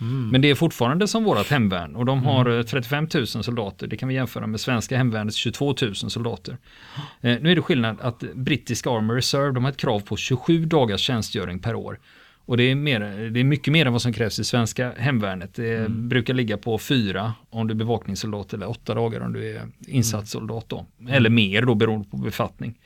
Mm. 0.00 0.28
Men 0.28 0.40
det 0.40 0.50
är 0.50 0.54
fortfarande 0.54 1.08
som 1.08 1.24
vårat 1.24 1.48
hemvärn 1.48 1.96
och 1.96 2.04
de 2.04 2.24
har 2.24 2.46
mm. 2.46 2.64
35 2.64 3.08
000 3.14 3.26
soldater. 3.26 3.86
Det 3.86 3.96
kan 3.96 4.08
vi 4.08 4.14
jämföra 4.14 4.46
med 4.46 4.60
svenska 4.60 4.96
hemvärnets 4.96 5.36
22 5.36 5.74
000 5.82 5.94
soldater. 5.94 6.56
Eh, 7.20 7.38
nu 7.40 7.50
är 7.50 7.56
det 7.56 7.62
skillnad 7.62 7.96
att 8.00 8.24
brittiska 8.34 8.90
Army 8.90 9.14
Reserve 9.14 9.52
de 9.52 9.64
har 9.64 9.70
ett 9.70 9.76
krav 9.76 10.00
på 10.00 10.16
27 10.16 10.64
dagars 10.64 11.00
tjänstgöring 11.00 11.58
per 11.58 11.74
år. 11.74 11.98
Och 12.48 12.56
det 12.56 12.62
är, 12.62 12.74
mer, 12.74 13.00
det 13.30 13.40
är 13.40 13.44
mycket 13.44 13.72
mer 13.72 13.86
än 13.86 13.92
vad 13.92 14.02
som 14.02 14.12
krävs 14.12 14.38
i 14.38 14.44
svenska 14.44 14.92
hemvärnet. 14.96 15.54
Det 15.54 15.76
mm. 15.76 16.08
brukar 16.08 16.34
ligga 16.34 16.56
på 16.56 16.78
fyra 16.78 17.34
om 17.50 17.66
du 17.66 17.72
är 17.72 17.76
bevakningssoldat 17.76 18.52
eller 18.54 18.68
åtta 18.68 18.94
dagar 18.94 19.20
om 19.20 19.32
du 19.32 19.56
är 19.56 19.62
insatssoldat. 19.86 20.68
Då. 20.68 20.86
Mm. 21.00 21.12
Eller 21.12 21.30
mer 21.30 21.62
då 21.62 21.74
beroende 21.74 22.08
på 22.08 22.16
befattning. 22.16 22.78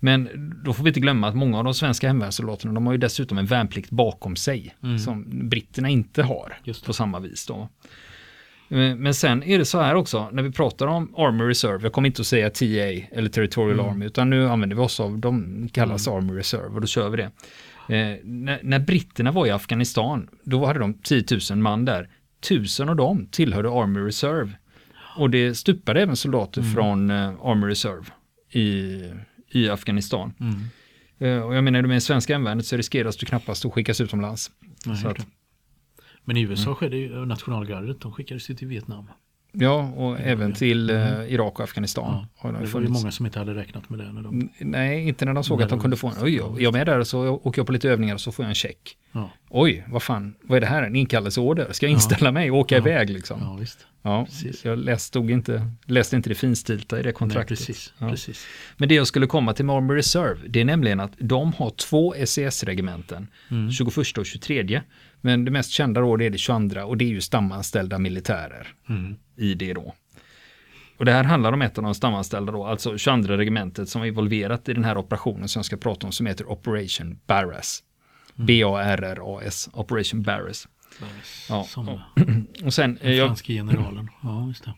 Men 0.00 0.52
då 0.64 0.72
får 0.72 0.84
vi 0.84 0.90
inte 0.90 1.00
glömma 1.00 1.28
att 1.28 1.36
många 1.36 1.58
av 1.58 1.64
de 1.64 1.74
svenska 1.74 2.08
hemvärnssoldaterna 2.08 2.72
de 2.72 2.86
har 2.86 2.92
ju 2.92 2.98
dessutom 2.98 3.38
en 3.38 3.46
värnplikt 3.46 3.90
bakom 3.90 4.36
sig 4.36 4.74
mm. 4.82 4.98
som 4.98 5.48
britterna 5.48 5.88
inte 5.88 6.22
har 6.22 6.58
på 6.86 6.92
samma 6.92 7.20
vis. 7.20 7.46
Då. 7.46 7.68
Eh, 8.68 8.96
men 8.96 9.14
sen 9.14 9.42
är 9.42 9.58
det 9.58 9.64
så 9.64 9.80
här 9.80 9.94
också, 9.94 10.30
när 10.32 10.42
vi 10.42 10.52
pratar 10.52 10.86
om 10.86 11.14
Army 11.16 11.44
Reserve, 11.44 11.82
jag 11.82 11.92
kommer 11.92 12.06
inte 12.06 12.20
att 12.20 12.26
säga 12.26 12.50
TA 12.50 12.64
eller 12.64 13.28
Territorial 13.28 13.80
mm. 13.80 13.90
Army, 13.90 14.06
utan 14.06 14.30
nu 14.30 14.48
använder 14.48 14.76
vi 14.76 14.82
oss 14.82 15.00
av, 15.00 15.18
de 15.18 15.68
kallas 15.72 16.06
mm. 16.06 16.18
Army 16.18 16.38
Reserve 16.38 16.74
och 16.74 16.80
då 16.80 16.86
kör 16.86 17.08
vi 17.08 17.16
det. 17.16 17.30
Eh, 17.88 18.18
när, 18.24 18.60
när, 18.62 18.78
britterna 18.78 19.32
var 19.32 19.46
i 19.46 19.50
Afghanistan, 19.50 20.28
då 20.44 20.66
hade 20.66 20.78
de 20.78 20.94
10 20.94 21.24
000 21.50 21.58
man 21.58 21.84
där. 21.84 22.08
Tusen 22.48 22.88
av 22.88 22.96
dem 22.96 23.28
tillhörde 23.30 23.68
Army 23.68 24.00
Reserve. 24.00 24.52
Och 25.16 25.30
det 25.30 25.54
stupade 25.54 26.02
även 26.02 26.16
soldater 26.16 26.60
mm. 26.60 26.74
från 26.74 27.10
eh, 27.10 27.34
Army 27.42 27.66
Reserve 27.66 28.04
i 28.52 29.00
i 29.56 29.68
Afghanistan. 29.68 30.32
Mm. 30.40 30.54
Uh, 31.22 31.46
och 31.46 31.54
jag 31.54 31.64
menar, 31.64 31.82
med 31.82 32.02
svenska 32.02 32.32
hemvärnet 32.32 32.66
så 32.66 32.76
riskeras 32.76 33.16
du 33.16 33.26
knappast 33.26 33.64
att 33.64 33.72
skickas 33.72 34.00
utomlands. 34.00 34.50
Nej, 34.86 35.06
att, 35.06 35.26
men 36.24 36.36
i 36.36 36.42
USA 36.42 36.64
mm. 36.64 36.74
skedde 36.74 36.96
ju 36.96 37.26
nationalgardet, 37.26 38.00
de 38.00 38.12
skickades 38.12 38.50
ju 38.50 38.54
till 38.54 38.68
Vietnam. 38.68 39.10
Ja, 39.58 39.92
och 39.96 40.20
även 40.20 40.52
till 40.52 40.90
uh, 40.90 41.32
Irak 41.32 41.58
och 41.58 41.64
Afghanistan. 41.64 42.26
Ja, 42.42 42.48
det 42.48 42.66
var 42.66 42.80
ju 42.80 42.88
många 42.88 43.10
som 43.10 43.26
inte 43.26 43.38
hade 43.38 43.54
räknat 43.54 43.90
med 43.90 43.98
det. 43.98 44.12
När 44.12 44.22
de... 44.22 44.50
Nej, 44.58 45.08
inte 45.08 45.24
när 45.24 45.34
de 45.34 45.44
såg 45.44 45.58
när 45.58 45.64
att 45.64 45.70
de, 45.70 45.76
de 45.76 45.82
kunde 45.82 45.96
få 45.96 46.08
en. 46.08 46.14
Oj, 46.22 46.34
jag 46.36 46.62
är 46.62 46.72
med 46.72 46.86
där 46.86 47.04
så 47.04 47.28
åker 47.28 47.58
jag 47.58 47.66
på 47.66 47.72
lite 47.72 47.90
övningar 47.90 48.14
och 48.14 48.20
så 48.20 48.32
får 48.32 48.44
jag 48.44 48.48
en 48.48 48.54
check. 48.54 48.96
Ja. 49.12 49.30
Oj, 49.48 49.84
vad 49.88 50.02
fan, 50.02 50.34
vad 50.42 50.56
är 50.56 50.60
det 50.60 50.66
här? 50.66 50.82
En 50.82 50.96
inkallelseorder? 50.96 51.72
Ska 51.72 51.86
jag 51.86 51.92
inställa 51.92 52.28
ja. 52.28 52.32
mig 52.32 52.50
och 52.50 52.58
åka 52.58 52.74
ja. 52.74 52.80
iväg 52.80 53.10
liksom? 53.10 53.40
Ja, 53.40 53.56
visst. 53.60 53.86
Ja, 54.02 54.24
precis. 54.24 54.64
jag 54.64 54.78
läste 54.78 55.18
inte, 55.18 55.70
läste 55.84 56.16
inte 56.16 56.28
det 56.28 56.34
finstilta 56.34 57.00
i 57.00 57.02
det 57.02 57.12
kontraktet. 57.12 57.58
Nej, 57.58 57.66
precis, 57.66 57.92
precis. 57.98 58.46
Men 58.76 58.88
det 58.88 58.94
jag 58.94 59.06
skulle 59.06 59.26
komma 59.26 59.52
till 59.52 59.64
med 59.64 59.76
Army 59.76 59.94
Reserve, 59.94 60.40
det 60.48 60.60
är 60.60 60.64
nämligen 60.64 61.00
att 61.00 61.12
de 61.18 61.52
har 61.52 61.70
två 61.70 62.14
SES-regementen, 62.26 63.28
mm. 63.50 63.70
21 63.70 64.18
och 64.18 64.26
23. 64.26 64.82
Men 65.26 65.44
det 65.44 65.50
mest 65.50 65.70
kända 65.70 66.00
då 66.00 66.16
det 66.16 66.24
är 66.26 66.30
det 66.30 66.38
22 66.38 66.80
och 66.80 66.96
det 66.96 67.04
är 67.04 67.08
ju 67.08 67.20
stamanställda 67.20 67.98
militärer 67.98 68.68
Mm. 68.88 69.16
i 69.36 69.54
det 69.54 69.72
då. 69.74 69.94
Och 70.98 71.04
det 71.04 71.12
här 71.12 71.24
handlar 71.24 71.52
om 71.52 71.62
ett 71.62 71.78
av 71.78 71.84
de 71.84 71.94
stamanställda 71.94 72.52
då, 72.52 72.64
alltså 72.66 72.98
22 72.98 73.32
regementet 73.36 73.88
som 73.88 74.00
var 74.00 74.06
involverat 74.06 74.68
i 74.68 74.72
den 74.74 74.84
här 74.84 74.96
operationen 74.98 75.48
som 75.48 75.58
jag 75.58 75.64
ska 75.66 75.76
prata 75.76 76.06
om 76.06 76.12
som 76.12 76.26
heter 76.26 76.50
Operation 76.50 77.18
Barras. 77.26 77.82
B-A-R-R-A-S, 78.34 79.68
Operation 79.72 80.22
Barras. 80.22 80.68
Ja, 81.48 81.64
Som 81.64 81.88
och, 81.88 82.00
och 82.64 82.74
sen, 82.74 82.98
den 83.02 83.26
franske 83.26 83.52
generalen. 83.52 84.08
Ja, 84.22 84.46
just 84.48 84.64
det. 84.64 84.74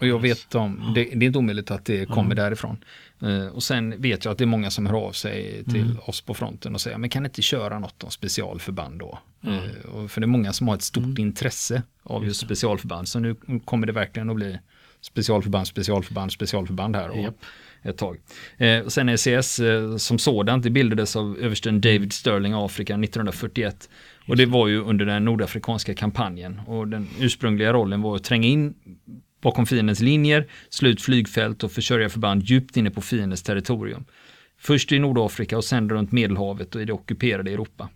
och 0.00 0.06
jag 0.06 0.18
vet 0.18 0.54
om, 0.54 0.92
det, 0.94 1.04
det 1.04 1.24
är 1.24 1.26
inte 1.26 1.38
omöjligt 1.38 1.70
att 1.70 1.84
det 1.84 2.06
kommer 2.06 2.34
därifrån. 2.34 2.84
Eh, 3.22 3.46
och 3.46 3.62
sen 3.62 4.00
vet 4.00 4.24
jag 4.24 4.32
att 4.32 4.38
det 4.38 4.44
är 4.44 4.46
många 4.46 4.70
som 4.70 4.86
hör 4.86 4.94
av 4.94 5.12
sig 5.12 5.64
till 5.64 5.96
oss 6.04 6.20
på 6.20 6.34
fronten 6.34 6.74
och 6.74 6.80
säger, 6.80 6.98
men 6.98 7.10
kan 7.10 7.24
inte 7.24 7.42
köra 7.42 7.78
något 7.78 8.04
om 8.04 8.10
specialförband 8.10 8.98
då? 8.98 9.18
Eh, 9.42 9.90
och 9.90 10.10
för 10.10 10.20
det 10.20 10.24
är 10.24 10.28
många 10.28 10.52
som 10.52 10.68
har 10.68 10.74
ett 10.74 10.82
stort 10.82 11.18
intresse 11.18 11.82
av 12.02 12.24
just 12.24 12.40
specialförband. 12.40 13.08
Så 13.08 13.18
nu 13.18 13.36
kommer 13.64 13.86
det 13.86 13.92
verkligen 13.92 14.30
att 14.30 14.36
bli 14.36 14.58
specialförband, 15.00 15.66
specialförband, 15.66 16.32
specialförband 16.32 16.96
här. 16.96 17.08
Och, 17.10 17.22
Japp. 17.22 17.44
ett 17.82 17.98
tag. 17.98 18.16
Eh, 18.56 18.78
och 18.78 18.92
sen 18.92 19.18
SES 19.18 19.58
eh, 19.58 19.96
som 19.96 20.18
sådant, 20.18 20.62
det 20.62 20.70
bildades 20.70 21.16
av 21.16 21.38
översten 21.40 21.80
David 21.80 22.12
Sterling 22.12 22.52
i 22.52 22.56
Afrika 22.56 22.94
1941. 22.94 23.88
Och 24.28 24.36
det 24.36 24.46
var 24.46 24.68
ju 24.68 24.82
under 24.82 25.06
den 25.06 25.24
nordafrikanska 25.24 25.94
kampanjen. 25.94 26.60
Och 26.66 26.88
den 26.88 27.08
ursprungliga 27.18 27.72
rollen 27.72 28.02
var 28.02 28.16
att 28.16 28.24
tränga 28.24 28.48
in 28.48 28.74
bakom 29.40 29.66
fiendens 29.66 30.00
linjer, 30.00 30.46
slå 30.68 30.88
ut 30.88 31.02
flygfält 31.02 31.64
och 31.64 31.72
försörja 31.72 32.08
förband 32.08 32.42
djupt 32.42 32.76
inne 32.76 32.90
på 32.90 33.00
fiendens 33.00 33.42
territorium. 33.42 34.04
Först 34.58 34.92
i 34.92 34.98
Nordafrika 34.98 35.56
och 35.56 35.64
sen 35.64 35.88
runt 35.88 36.12
Medelhavet 36.12 36.74
och 36.74 36.82
i 36.82 36.84
det 36.84 36.92
ockuperade 36.92 37.50
Europa. 37.50 37.88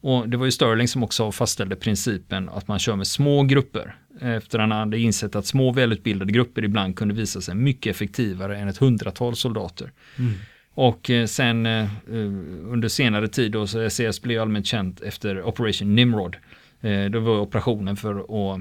Och 0.00 0.28
det 0.28 0.36
var 0.36 0.44
ju 0.44 0.52
Sterling 0.52 0.88
som 0.88 1.02
också 1.02 1.32
fastställde 1.32 1.76
principen 1.76 2.48
att 2.48 2.68
man 2.68 2.78
kör 2.78 2.96
med 2.96 3.06
små 3.06 3.42
grupper. 3.42 3.96
Efter 4.20 4.58
han 4.58 4.70
hade 4.70 4.98
insett 4.98 5.36
att 5.36 5.46
små 5.46 5.72
välutbildade 5.72 6.32
grupper 6.32 6.64
ibland 6.64 6.96
kunde 6.96 7.14
visa 7.14 7.40
sig 7.40 7.54
mycket 7.54 7.90
effektivare 7.90 8.58
än 8.58 8.68
ett 8.68 8.78
hundratal 8.78 9.36
soldater. 9.36 9.92
Och 10.74 11.10
eh, 11.10 11.26
sen 11.26 11.66
eh, 11.66 11.88
under 12.64 12.88
senare 12.88 13.28
tid 13.28 13.52
då 13.52 13.66
så 13.66 13.90
SES 13.90 14.22
blev 14.22 14.42
allmänt 14.42 14.66
känt 14.66 15.00
efter 15.00 15.42
Operation 15.42 15.94
Nimrod. 15.94 16.36
Eh, 16.80 17.04
det 17.04 17.20
var 17.20 17.38
operationen 17.38 17.96
för 17.96 18.18
att 18.20 18.60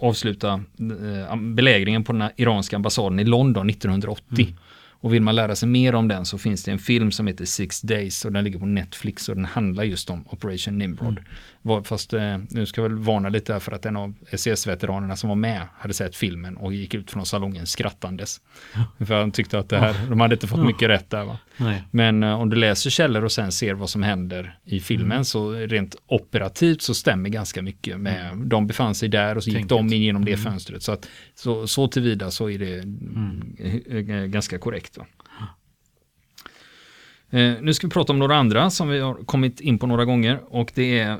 avsluta 0.00 0.52
eh, 0.52 1.36
belägringen 1.36 2.04
på 2.04 2.12
den 2.12 2.30
iranska 2.36 2.76
ambassaden 2.76 3.20
i 3.20 3.24
London 3.24 3.70
1980. 3.70 4.54
Och 5.06 5.14
vill 5.14 5.22
man 5.22 5.34
lära 5.34 5.56
sig 5.56 5.68
mer 5.68 5.94
om 5.94 6.08
den 6.08 6.24
så 6.24 6.38
finns 6.38 6.64
det 6.64 6.70
en 6.70 6.78
film 6.78 7.10
som 7.10 7.26
heter 7.26 7.44
Six 7.44 7.80
Days 7.80 8.24
och 8.24 8.32
den 8.32 8.44
ligger 8.44 8.58
på 8.58 8.66
Netflix 8.66 9.28
och 9.28 9.36
den 9.36 9.44
handlar 9.44 9.84
just 9.84 10.10
om 10.10 10.24
Operation 10.28 10.78
Nimrod. 10.78 11.20
Var, 11.62 11.82
fast 11.82 12.12
eh, 12.12 12.38
nu 12.50 12.66
ska 12.66 12.80
jag 12.82 12.88
väl 12.88 12.98
varna 12.98 13.28
lite 13.28 13.60
för 13.60 13.72
att 13.72 13.86
en 13.86 13.96
av 13.96 14.14
SES-veteranerna 14.32 15.16
som 15.16 15.28
var 15.28 15.36
med 15.36 15.62
hade 15.78 15.94
sett 15.94 16.16
filmen 16.16 16.56
och 16.56 16.74
gick 16.74 16.94
ut 16.94 17.10
från 17.10 17.26
salongen 17.26 17.66
skrattandes. 17.66 18.40
För 18.98 19.20
han 19.20 19.32
tyckte 19.32 19.58
att 19.58 19.68
det 19.68 19.78
här, 19.78 19.94
de 20.08 20.20
hade 20.20 20.34
inte 20.34 20.46
fått 20.46 20.66
mycket 20.66 20.88
rätt 20.88 21.10
där 21.10 21.24
va. 21.24 21.38
Nej. 21.56 21.82
Men 21.90 22.22
eh, 22.22 22.40
om 22.40 22.50
du 22.50 22.56
läser 22.56 22.90
källor 22.90 23.24
och 23.24 23.32
sen 23.32 23.52
ser 23.52 23.74
vad 23.74 23.90
som 23.90 24.02
händer 24.02 24.58
i 24.64 24.80
filmen 24.80 25.06
Mm. 25.12 25.24
så 25.24 25.52
rent 25.52 25.96
operativt 26.06 26.82
så 26.82 26.94
stämmer 26.94 27.28
ganska 27.28 27.62
mycket 27.62 28.00
med, 28.00 28.36
de 28.36 28.66
befann 28.66 28.94
sig 28.94 29.08
där 29.08 29.36
och 29.36 29.44
så 29.44 29.50
gick 29.50 29.58
Tänket. 29.58 29.72
Mm. 29.72 29.90
de 29.90 29.96
in 29.96 30.02
genom 30.02 30.24
det 30.24 30.36
fönstret. 30.36 30.82
Så, 30.82 30.92
att, 30.92 31.08
så, 31.34 31.66
så 31.66 31.88
tillvida 31.88 32.30
så 32.30 32.50
är 32.50 32.58
det 32.58 32.76
eh, 33.88 34.16
eh, 34.16 34.26
ganska 34.26 34.58
korrekt. 34.58 34.95
Eh, 37.30 37.54
nu 37.60 37.74
ska 37.74 37.86
vi 37.86 37.90
prata 37.90 38.12
om 38.12 38.18
några 38.18 38.36
andra 38.36 38.70
som 38.70 38.88
vi 38.88 38.98
har 38.98 39.14
kommit 39.14 39.60
in 39.60 39.78
på 39.78 39.86
några 39.86 40.04
gånger 40.04 40.40
och 40.48 40.72
det 40.74 40.98
är 40.98 41.10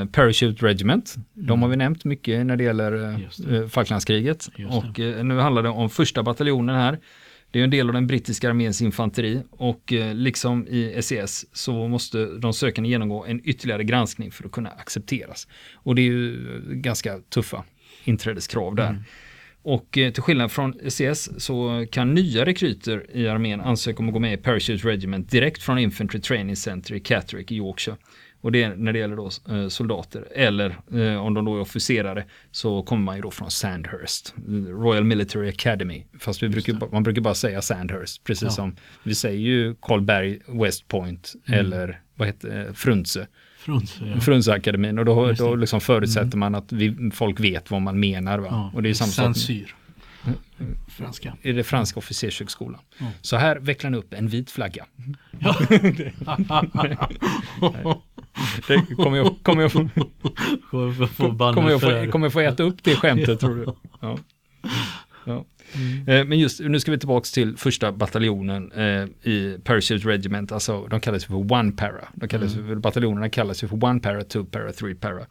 eh, 0.00 0.06
Parachute 0.06 0.66
Regiment. 0.66 1.14
De 1.34 1.62
har 1.62 1.68
vi 1.68 1.76
nämnt 1.76 2.04
mycket 2.04 2.46
när 2.46 2.56
det 2.56 2.64
gäller 2.64 3.04
eh, 3.04 3.54
eh, 3.54 3.68
Falklandskriget. 3.68 4.48
Och 4.70 4.98
nu 4.98 5.38
handlar 5.38 5.62
det 5.62 5.68
om 5.68 5.90
första 5.90 6.22
bataljonen 6.22 6.76
här. 6.76 6.98
Det 7.50 7.60
är 7.60 7.64
en 7.64 7.70
del 7.70 7.88
av 7.88 7.92
den 7.94 8.06
brittiska 8.06 8.48
arméns 8.48 8.82
infanteri 8.82 9.42
och 9.50 9.92
liksom 10.14 10.68
i 10.68 11.02
SES 11.02 11.56
så 11.56 11.88
måste 11.88 12.24
de 12.24 12.52
sökande 12.52 12.90
genomgå 12.90 13.24
en 13.24 13.40
ytterligare 13.44 13.84
granskning 13.84 14.30
för 14.30 14.44
att 14.44 14.52
kunna 14.52 14.70
accepteras. 14.70 15.48
Och 15.74 15.94
det 15.94 16.02
är 16.02 16.06
ju 16.06 16.38
ganska 16.68 17.18
tuffa 17.18 17.64
inträdeskrav 18.04 18.74
där. 18.74 19.02
Och 19.62 19.98
eh, 19.98 20.12
till 20.12 20.22
skillnad 20.22 20.52
från 20.52 20.90
SES 20.90 21.42
så 21.44 21.86
kan 21.92 22.14
nya 22.14 22.44
rekryter 22.46 23.06
i 23.16 23.28
armén 23.28 23.60
ansöka 23.60 23.98
om 23.98 24.08
att 24.08 24.12
gå 24.12 24.18
med 24.20 24.32
i 24.34 24.36
Parachute 24.36 24.88
Regiment 24.88 25.30
direkt 25.30 25.62
från 25.62 25.78
Infantry 25.78 26.20
Training 26.20 26.56
Center 26.56 26.94
i 26.94 27.00
Catterick 27.00 27.52
i 27.52 27.56
Yorkshire. 27.56 27.96
Och 28.42 28.52
det 28.52 28.62
är 28.62 28.76
när 28.76 28.92
det 28.92 28.98
gäller 28.98 29.16
då 29.16 29.30
eh, 29.54 29.68
soldater. 29.68 30.28
Eller 30.34 30.76
eh, 30.92 31.16
om 31.26 31.34
de 31.34 31.44
då 31.44 31.56
är 31.56 31.60
officerare 31.60 32.24
så 32.50 32.82
kommer 32.82 33.02
man 33.02 33.16
ju 33.16 33.22
då 33.22 33.30
från 33.30 33.50
Sandhurst, 33.50 34.34
Royal 34.68 35.04
Military 35.04 35.48
Academy. 35.48 36.04
Fast 36.18 36.42
vi 36.42 36.48
brukar, 36.48 36.92
man 36.92 37.02
brukar 37.02 37.20
bara 37.22 37.34
säga 37.34 37.62
Sandhurst, 37.62 38.24
precis 38.24 38.42
Ja. 38.42 38.50
som 38.50 38.76
vi 39.02 39.14
säger 39.14 39.38
ju 39.40 39.74
Karlberg, 39.74 40.38
West 40.46 40.88
Point 40.88 41.32
eller 41.46 42.00
vad 42.14 42.28
heter 42.28 42.66
eh, 42.66 42.72
Frunse. 43.60 43.86
Frunse, 43.98 44.14
ja. 44.14 44.20
Frunseakademin 44.20 44.98
och 44.98 45.04
då, 45.04 45.32
då 45.32 45.54
liksom 45.54 45.80
förutsätter 45.80 46.38
man 46.38 46.54
att 46.54 46.72
vi, 46.72 47.10
folk 47.14 47.40
vet 47.40 47.70
vad 47.70 47.82
man 47.82 48.00
menar. 48.00 48.38
Va? 48.38 48.48
ja. 48.50 48.70
Och 48.74 48.82
det 48.82 48.88
är 48.90 48.94
samma 48.94 49.10
sak 49.10 49.24
Censur. 49.24 49.74
Franska. 50.88 51.36
i 51.42 51.52
det 51.52 51.64
franska 51.64 51.98
officershögskolan. 51.98 52.80
Ja. 52.98 53.06
Så 53.20 53.36
här 53.36 53.56
vecklar 53.56 53.90
ni 53.90 53.96
upp 53.96 54.14
en 54.14 54.28
vit 54.28 54.50
flagga. 54.50 54.86
Det 58.68 58.96
kommer 58.96 59.16
jag, 59.16 59.36
kommer 59.42 59.62
jag, 59.62 59.72
få, 59.72 59.88
Kommer 60.70 61.70
jag, 61.70 61.80
få, 61.80 62.10
kommer 62.10 62.24
jag 62.26 62.32
få 62.32 62.40
äta 62.40 62.62
upp 62.62 62.84
det 62.84 62.96
skämtet 62.96 63.40
tror 63.40 63.54
du? 63.56 63.74
Ja. 65.24 65.44
Ja. 66.06 66.12
Eh, 66.12 66.24
Men 66.24 66.38
just 66.38 66.60
nu 66.60 66.80
ska 66.80 66.90
vi 66.90 66.98
tillbaka 66.98 67.24
till 67.34 67.56
första 67.56 67.92
bataljonen 67.92 68.72
eh, 68.72 69.30
i 69.32 69.58
Parachute 69.64 70.08
Regiment, 70.08 70.52
alltså 70.52 70.86
de 70.86 71.00
kallas 71.00 71.24
för 71.24 71.52
One 71.52 71.72
Para. 71.72 72.08
De 72.14 72.28
kallas 72.28 72.54
för, 72.54 72.74
bataljonerna 72.74 73.28
kallas 73.28 73.60
för 73.60 73.84
One 73.84 74.00
Para, 74.00 74.24
Two 74.24 74.44
Para, 74.44 74.72
Three 74.72 74.94
Para. 74.94 75.26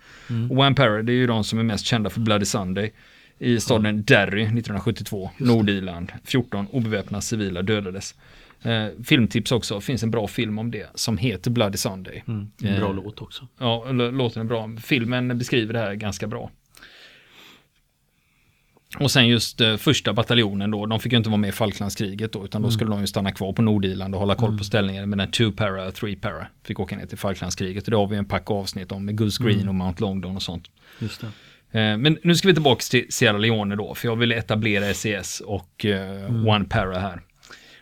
Och 0.50 0.58
One 0.58 0.76
Para 0.76 1.04
det 1.04 1.12
är 1.12 1.16
ju 1.16 1.28
de 1.28 1.44
som 1.44 1.60
är 1.60 1.64
mest 1.64 1.86
kända 1.86 2.10
för 2.10 2.20
Bloody 2.20 2.46
Sunday 2.46 2.94
i 3.40 3.60
staden 3.60 4.04
Derry 4.04 4.42
1972, 4.42 5.30
Nordirland. 5.38 6.12
14 6.24 6.68
obeväpnade 6.72 7.22
civila 7.22 7.62
dödades. 7.62 8.16
Eh, 8.62 8.88
filmtips 9.06 9.52
också, 9.52 9.82
finns 9.82 10.04
en 10.04 10.12
bra 10.12 10.28
film 10.28 10.60
om 10.60 10.72
det 10.72 10.90
som 10.96 11.18
heter 11.18 11.52
Bloody 11.52 11.78
Sunday. 11.78 12.24
Mm. 12.28 12.52
En 12.64 12.80
bra 12.80 12.90
Eh, 12.90 12.96
låt 12.96 13.22
också. 13.22 13.48
Ja, 13.58 13.92
låten 13.92 14.42
är 14.42 14.46
bra. 14.46 14.70
Filmen 14.84 15.38
beskriver 15.38 15.74
det 15.74 15.80
här 15.80 15.94
ganska 15.94 16.28
bra. 16.28 16.52
Och 18.98 19.12
sen 19.12 19.28
just 19.28 19.62
eh, 19.62 19.78
första 19.78 20.14
bataljonen 20.14 20.72
då, 20.72 20.86
de 20.86 21.00
fick 21.00 21.12
ju 21.12 21.18
inte 21.18 21.30
vara 21.30 21.38
med 21.38 21.48
i 21.48 21.52
Falklandskriget 21.52 22.34
då, 22.34 22.46
utan 22.46 22.62
då 22.62 22.72
skulle 22.72 22.90
de 22.92 23.02
ju 23.02 23.08
stanna 23.08 23.32
kvar 23.32 23.54
på 23.54 23.62
Nordirland 23.62 24.14
och 24.14 24.20
hålla 24.20 24.36
koll 24.36 24.58
på 24.58 24.64
ställningen. 24.64 25.10
Medan 25.10 25.32
Two 25.32 25.52
Para 25.52 25.88
och 25.88 25.96
Three 25.96 26.16
Para 26.16 26.48
fick 26.64 26.80
åka 26.80 26.98
ner 26.98 27.06
till 27.06 27.18
Falklandskriget. 27.18 27.84
Och 27.84 27.92
det 27.92 27.98
har 27.98 28.08
vi 28.08 28.18
en 28.18 28.26
pack 28.26 28.52
avsnitt 28.52 28.92
om 28.92 29.06
med 29.06 29.18
Goose 29.18 29.44
Green 29.44 29.68
och 29.70 29.76
Mount 29.76 30.02
Longdon 30.02 30.36
och 30.36 30.42
sånt. 30.42 30.64
Just 31.00 31.22
det. 31.22 31.28
Eh, 31.80 31.98
Men 31.98 32.18
nu 32.24 32.36
ska 32.36 32.48
vi 32.48 32.54
tillbaka 32.54 32.82
till 32.92 33.06
Sierra 33.10 33.38
Leone 33.38 33.76
då, 33.76 33.96
för 33.96 34.08
jag 34.08 34.16
vill 34.16 34.32
etablera 34.32 34.94
SES 34.94 35.40
och 35.40 35.86
eh, 35.86 36.48
One 36.48 36.66
Para 36.66 37.00
här. 37.00 37.22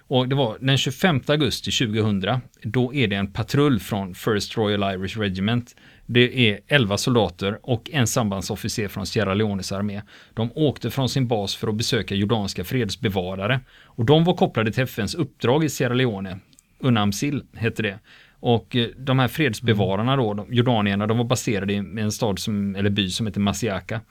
Och 0.09 0.27
det 0.27 0.35
var 0.35 0.57
den 0.61 0.77
25 0.77 1.21
augusti 1.27 1.71
2000, 1.71 2.23
då 2.63 2.93
är 2.93 3.07
det 3.07 3.15
en 3.15 3.33
patrull 3.33 3.79
från 3.79 4.15
First 4.15 4.57
Royal 4.57 4.93
Irish 4.95 5.17
Regiment. 5.19 5.75
Det 6.09 6.49
är 6.49 6.59
11 6.67 6.97
soldater 6.97 7.59
och 7.63 7.89
en 7.93 8.07
sambandsofficer 8.07 8.87
från 8.87 9.05
Sierra 9.05 9.33
Leones 9.33 9.71
armé. 9.71 10.01
De 10.33 10.51
åkte 10.55 10.91
från 10.91 11.09
sin 11.09 11.27
bas 11.27 11.55
för 11.55 11.67
att 11.67 11.75
besöka 11.75 12.15
jordanska 12.15 12.63
fredsbevarare. 12.63 13.59
Och 13.83 14.05
de 14.05 14.23
var 14.23 14.33
kopplade 14.33 14.71
till 14.71 14.83
FNs 14.83 15.15
uppdrag 15.15 15.63
i 15.63 15.69
Sierra 15.69 15.93
Leone. 15.93 16.39
UNAMSIL 16.79 17.43
hette 17.53 17.83
det. 17.83 17.99
Och 18.39 18.75
eh, 18.75 18.87
de 18.97 19.19
här 19.19 19.27
fredsbevararna 19.27 20.15
då, 20.15 20.33
de, 20.33 20.53
jordanierna, 20.53 21.07
de 21.07 21.17
var 21.17 21.25
baserade 21.25 21.73
i 21.73 21.77
en 21.77 22.11
stad 22.11 22.39
som, 22.39 22.75
eller 22.75 22.89
by 22.89 23.09
som 23.09 23.27
heter 23.27 23.39
Masiaka. 23.39 24.01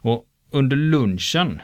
Och 0.00 0.24
under 0.50 0.76
lunchen, 0.76 1.62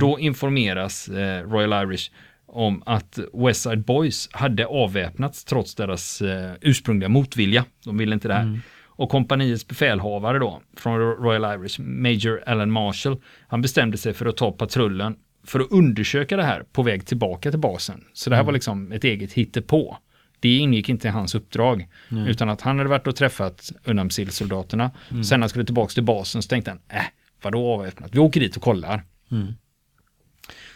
då 0.00 0.18
informeras 0.18 1.08
eh, 1.08 1.48
Royal 1.48 1.88
Irish 1.88 2.10
om 2.46 2.82
att 2.86 3.18
West 3.34 3.62
Side 3.62 3.84
Boys 3.84 4.28
hade 4.32 4.66
avväpnats 4.66 5.44
trots 5.44 5.74
deras 5.74 6.22
eh, 6.22 6.52
ursprungliga 6.60 7.08
motvilja. 7.08 7.64
De 7.84 7.98
ville 7.98 8.14
inte 8.14 8.28
det 8.28 8.34
här. 8.34 8.60
Och 8.96 9.10
kompaniets 9.10 9.66
befälhavare 9.66 10.38
då, 10.38 10.62
från 10.76 11.00
Royal 11.00 11.60
Irish, 11.60 11.80
Major 11.80 12.42
Alan 12.46 12.70
Marshall, 12.70 13.16
han 13.48 13.62
bestämde 13.62 13.98
sig 13.98 14.12
för 14.12 14.26
att 14.26 14.36
ta 14.36 14.52
patrullen 14.52 15.16
för 15.44 15.60
att 15.60 15.70
undersöka 15.70 16.36
det 16.36 16.42
här 16.42 16.64
på 16.72 16.82
väg 16.82 17.06
tillbaka 17.06 17.50
till 17.50 17.60
basen. 17.60 18.04
Så 18.12 18.30
det 18.30 18.36
här 18.36 18.42
var 18.42 18.52
liksom 18.52 18.92
ett 18.92 19.04
eget 19.04 19.32
hittepå. 19.32 19.96
Det 20.40 20.56
ingick 20.56 20.88
inte 20.88 21.08
i 21.08 21.10
hans 21.10 21.34
uppdrag, 21.34 21.88
utan 22.28 22.48
att 22.48 22.60
han 22.60 22.78
hade 22.78 22.90
varit 22.90 23.06
och 23.06 23.16
träffat 23.16 23.72
UNAMSIL-soldaterna. 23.84 24.90
Sen 25.08 25.40
när 25.40 25.42
han 25.42 25.48
skulle 25.48 25.64
tillbaka 25.64 25.90
till 25.92 26.02
basen 26.02 26.42
så 26.42 26.48
tänkte 26.48 26.70
han, 26.70 26.80
äh, 26.88 27.04
vadå 27.42 27.66
avväpnat? 27.72 28.10
Vi 28.14 28.18
åker 28.18 28.40
dit 28.40 28.56
och 28.56 28.62
kollar. 28.62 29.02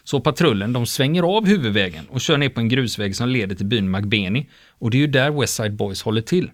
Så 0.04 0.20
patrullen 0.20 0.72
de 0.72 0.86
svänger 0.86 1.22
av 1.22 1.46
huvudvägen 1.46 2.06
och 2.08 2.20
kör 2.20 2.38
ner 2.38 2.48
på 2.48 2.60
en 2.60 2.68
grusväg 2.68 3.16
som 3.16 3.28
leder 3.28 3.56
till 3.56 3.66
byn 3.66 3.90
Magbeni. 3.90 4.48
Och 4.68 4.90
det 4.90 4.96
är 4.96 5.00
ju 5.00 5.06
där 5.06 5.30
West 5.40 5.54
Side 5.54 5.74
Boys 5.76 6.02
håller 6.02 6.22
till. 6.22 6.50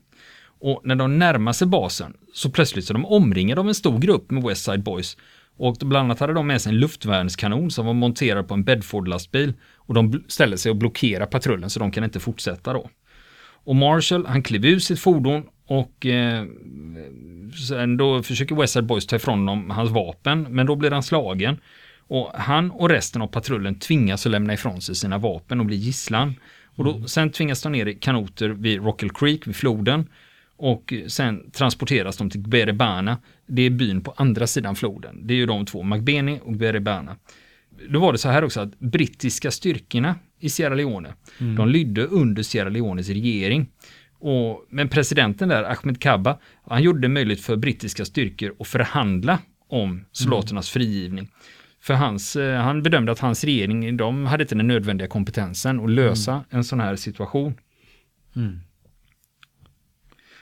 Och 0.61 0.81
när 0.85 0.95
de 0.95 1.19
närmar 1.19 1.53
sig 1.53 1.67
basen 1.67 2.17
så 2.33 2.51
plötsligt 2.51 2.85
så 2.85 2.93
är 2.93 2.95
de 2.95 3.07
omringade 3.07 3.61
av 3.61 3.69
en 3.69 3.75
stor 3.75 3.99
grupp 3.99 4.31
med 4.31 4.43
West 4.43 4.65
Side 4.65 4.83
Boys. 4.83 5.17
Och 5.57 5.77
bland 5.81 6.05
annat 6.05 6.21
hade 6.21 6.33
de 6.33 6.47
med 6.47 6.61
sig 6.63 6.73
en 6.73 6.79
luftvärnskanon 6.79 7.71
som 7.71 7.87
var 7.87 7.95
monterad 7.95 8.49
på 8.49 8.55
en 8.55 8.65
Bedford-lastbil. 8.65 9.55
Och 9.77 9.95
de 9.95 10.25
ställer 10.29 10.57
sig 10.57 10.71
och 10.71 10.77
blockerar 10.77 11.27
patrullen 11.27 11.71
så 11.71 11.81
de 11.81 11.91
kan 11.91 12.05
inte 12.05 12.21
fortsätta 12.21 12.73
då. 12.73 12.91
Och 13.65 13.77
Marshall, 13.77 14.27
han 14.27 14.43
klev 14.43 14.65
ur 14.65 14.79
sitt 14.79 15.01
fordon 15.01 15.45
och 15.67 16.07
eh, 16.07 16.45
sen 17.69 17.97
då 17.97 18.23
försöker 18.23 18.55
West 18.55 18.73
Side 18.73 18.87
Boys 18.87 19.07
ta 19.07 19.17
ifrån 19.17 19.39
honom 19.39 19.71
hans 19.71 19.91
vapen, 19.91 20.47
men 20.51 20.67
då 20.67 20.77
blir 20.77 20.91
han 20.91 21.03
slagen. 21.03 21.61
Och 22.09 22.31
han 22.35 22.71
och 22.71 22.89
resten 22.89 23.23
av 23.23 23.27
patrullen 23.27 23.79
tvingas 23.79 24.27
att 24.27 24.33
lämna 24.33 24.55
ifrån 24.55 24.81
sig 24.81 24.95
sina 24.95 25.19
vapen 25.19 25.61
och 25.61 25.67
bli 25.67 25.77
gisslan. 25.77 26.35
Och 26.77 26.85
då. 26.85 27.07
Sen 27.07 27.31
tvingas 27.31 27.63
de 27.63 27.73
ner 27.73 27.87
i 27.87 27.95
kanoter 27.95 28.49
vid 28.49 28.85
Rockell 28.85 29.11
Creek, 29.11 29.47
vid 29.47 29.57
floden. 29.57 30.09
Och 30.57 30.93
sen 31.07 31.51
transporteras 31.51 32.17
de 32.17 32.31
till 32.31 32.41
Berebana. 32.41 33.19
Det 33.47 33.63
är 33.63 33.71
byn 33.71 34.01
på 34.01 34.15
andra 34.17 34.47
sidan 34.47 34.77
floden. 34.77 35.27
Det 35.27 35.35
är 35.35 35.39
ju 35.39 35.47
de 35.47 35.67
två, 35.67 35.83
McBeni 35.83 36.41
och 36.45 36.53
Berebana. 36.53 37.17
Då 37.89 38.01
var 38.01 38.13
det 38.13 38.19
så 38.19 38.29
här 38.29 38.45
också 38.45 38.61
att 38.61 38.79
brittiska 38.79 39.51
styrkorna 39.51 40.15
i 40.41 40.49
Sierra 40.49 40.75
Leone, 40.75 41.15
mm. 41.41 41.57
de 41.57 41.69
lydde 41.69 42.05
under 42.05 42.43
Sierra 42.43 42.69
Leones 42.69 43.09
regering. 43.09 43.69
Och, 44.19 44.67
men 44.71 44.89
presidenten 44.89 45.49
där, 45.49 45.63
Ahmed 45.65 46.01
Kaba, 46.01 46.39
han 46.67 46.83
gjorde 46.83 47.01
det 47.01 47.09
möjligt 47.09 47.41
för 47.41 47.57
brittiska 47.57 48.05
styrkor 48.05 48.55
att 48.59 48.69
förhandla 48.69 49.39
om 49.69 50.05
soldaternas 50.13 50.77
mm. 50.77 50.83
frigivning. 50.83 51.31
För 51.81 51.95
hans, 51.95 52.37
eh, 52.37 52.61
han 52.61 52.83
bedömde 52.83 53.13
att 53.13 53.19
hans 53.19 53.45
regering, 53.45 53.97
de 53.97 54.27
hade 54.27 54.43
inte 54.43 54.55
den 54.55 54.67
nödvändiga 54.67 55.09
kompetensen 55.09 55.81
att 55.81 55.91
lösa 55.91 56.33
mm. 56.33 56.45
en 56.51 56.65
sån 56.65 56.81
här 56.81 56.97
situation. 56.97 57.55
Mm. 58.37 58.61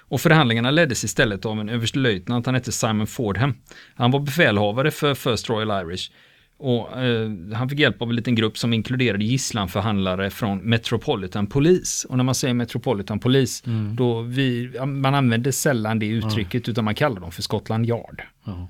Och 0.09 0.21
förhandlingarna 0.21 0.71
leddes 0.71 1.05
istället 1.05 1.47
av 1.47 1.61
en 1.61 1.69
överstelöjtnant, 1.69 2.47
han 2.47 2.55
hette 2.55 2.73
Simon 2.73 3.07
Fordham. 3.07 3.55
Han 3.95 4.11
var 4.11 4.21
befälhavare 4.21 4.91
för 4.91 5.15
First 5.15 5.51
Royal 5.51 5.87
Irish. 5.87 6.11
Och 6.57 7.03
eh, 7.03 7.31
han 7.55 7.69
fick 7.69 7.79
hjälp 7.79 8.03
av 8.03 8.09
en 8.11 8.17
liten 8.17 8.35
grupp 8.35 8.59
som 8.59 8.73
inkluderade 8.73 9.25
gisslanförhandlare 9.25 10.31
från 10.31 10.59
Metropolitan 10.59 11.47
Police. 11.47 12.09
Och 12.09 12.17
när 12.17 12.25
man 12.25 12.35
säger 12.35 12.55
Metropolitan 12.55 13.21
Police, 13.21 13.71
mm. 13.71 13.97
då 13.97 14.21
vi, 14.21 14.73
man 14.87 15.15
använder 15.15 15.51
sällan 15.51 15.99
det 15.99 16.07
uttrycket, 16.07 16.67
ja. 16.67 16.71
utan 16.71 16.85
man 16.85 16.95
kallar 16.95 17.21
dem 17.21 17.33
för 17.33 17.43
Scotland 17.43 17.87
Yard. 17.87 18.23
Ja. 18.45 18.69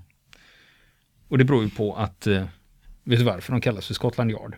Och 1.28 1.38
det 1.38 1.44
beror 1.44 1.64
ju 1.64 1.70
på 1.70 1.96
att 1.96 2.26
eh, 2.26 2.44
Vet 3.04 3.18
du 3.18 3.24
varför 3.24 3.52
de 3.52 3.60
kallas 3.60 3.86
för 3.86 3.94
Scotland 3.94 4.30
Yard? 4.30 4.56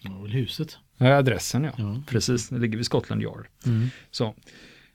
Ja, 0.00 0.18
väl 0.18 0.30
huset. 0.30 0.78
Ja, 0.96 1.16
adressen 1.16 1.64
ja. 1.64 1.72
ja. 1.78 2.02
Precis, 2.06 2.48
det 2.48 2.58
ligger 2.58 2.76
vid 2.76 2.86
Scotland 2.86 3.22
Yard. 3.22 3.46
Mm. 3.66 3.88
Så. 4.10 4.34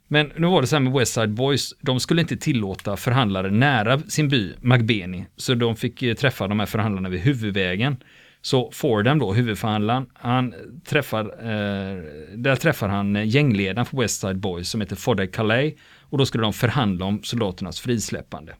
Men 0.07 0.31
nu 0.37 0.47
var 0.47 0.61
det 0.61 0.67
så 0.67 0.75
här 0.75 0.83
med 0.83 0.93
West 0.93 1.13
Side 1.13 1.33
Boys, 1.33 1.73
de 1.81 1.99
skulle 1.99 2.21
inte 2.21 2.37
tillåta 2.37 2.97
förhandlare 2.97 3.51
nära 3.51 3.99
sin 3.99 4.29
by, 4.29 4.53
Magbeni, 4.61 5.25
så 5.35 5.53
de 5.53 5.75
fick 5.75 6.03
eh, 6.03 6.13
träffa 6.13 6.47
de 6.47 6.59
här 6.59 6.65
förhandlarna 6.65 7.09
vid 7.09 7.21
huvudvägen. 7.21 7.97
Så 8.41 8.71
Fordham 8.71 9.19
då, 9.19 9.33
huvudförhandlaren, 9.33 10.05
han 10.13 10.53
träffar, 10.85 11.25
eh, 11.25 12.03
där 12.35 12.55
träffar 12.55 12.87
han 12.87 13.15
eh, 13.15 13.27
gängledaren 13.27 13.85
för 13.85 13.97
West 13.97 14.21
Side 14.21 14.39
Boys 14.39 14.69
som 14.69 14.81
heter 14.81 14.95
Fodde 14.95 15.27
Calais 15.27 15.73
och 15.99 16.17
då 16.17 16.25
skulle 16.25 16.43
de 16.43 16.53
förhandla 16.53 17.05
om 17.05 17.23
soldaternas 17.23 17.79
frisläppande. 17.79 18.55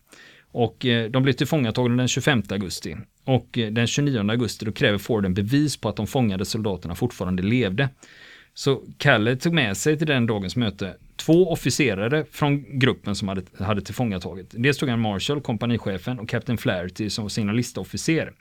Och 0.52 0.86
eh, 0.86 1.10
de 1.10 1.24
blev 1.24 1.34
tillfångatagna 1.34 1.98
den 1.98 2.08
25 2.08 2.44
augusti. 2.50 2.98
Och 3.26 3.58
eh, 3.58 3.72
den 3.72 3.88
29 3.88 4.30
augusti 4.32 4.66
då 4.66 4.72
kräver 4.72 4.98
Fordham 4.98 5.34
bevis 5.34 5.78
på 5.78 5.90
att 5.90 5.96
de 5.96 6.08
fångade 6.08 6.46
soldaterna 6.46 6.96
fortfarande 6.96 7.44
levde. 7.44 7.90
Så 8.54 8.84
Kalle 8.98 9.36
tog 9.36 9.54
med 9.54 9.78
sig 9.78 9.98
till 9.98 10.08
den 10.08 10.26
dagens 10.26 10.56
möte 10.56 10.94
två 11.16 11.52
officerare 11.52 12.26
från 12.32 12.80
gruppen 12.80 13.16
som 13.16 13.28
hade, 13.28 13.42
hade 13.60 13.82
tillfångatagit. 13.82 14.48
Dels 14.52 14.78
tog 14.78 14.90
han 14.90 15.00
Marshall, 15.00 15.42
kompanichefen, 15.42 16.20
och 16.20 16.30
Captain 16.30 16.58
Flaherty 16.58 17.10
som 17.10 17.30
signalistofficer. 17.30 18.34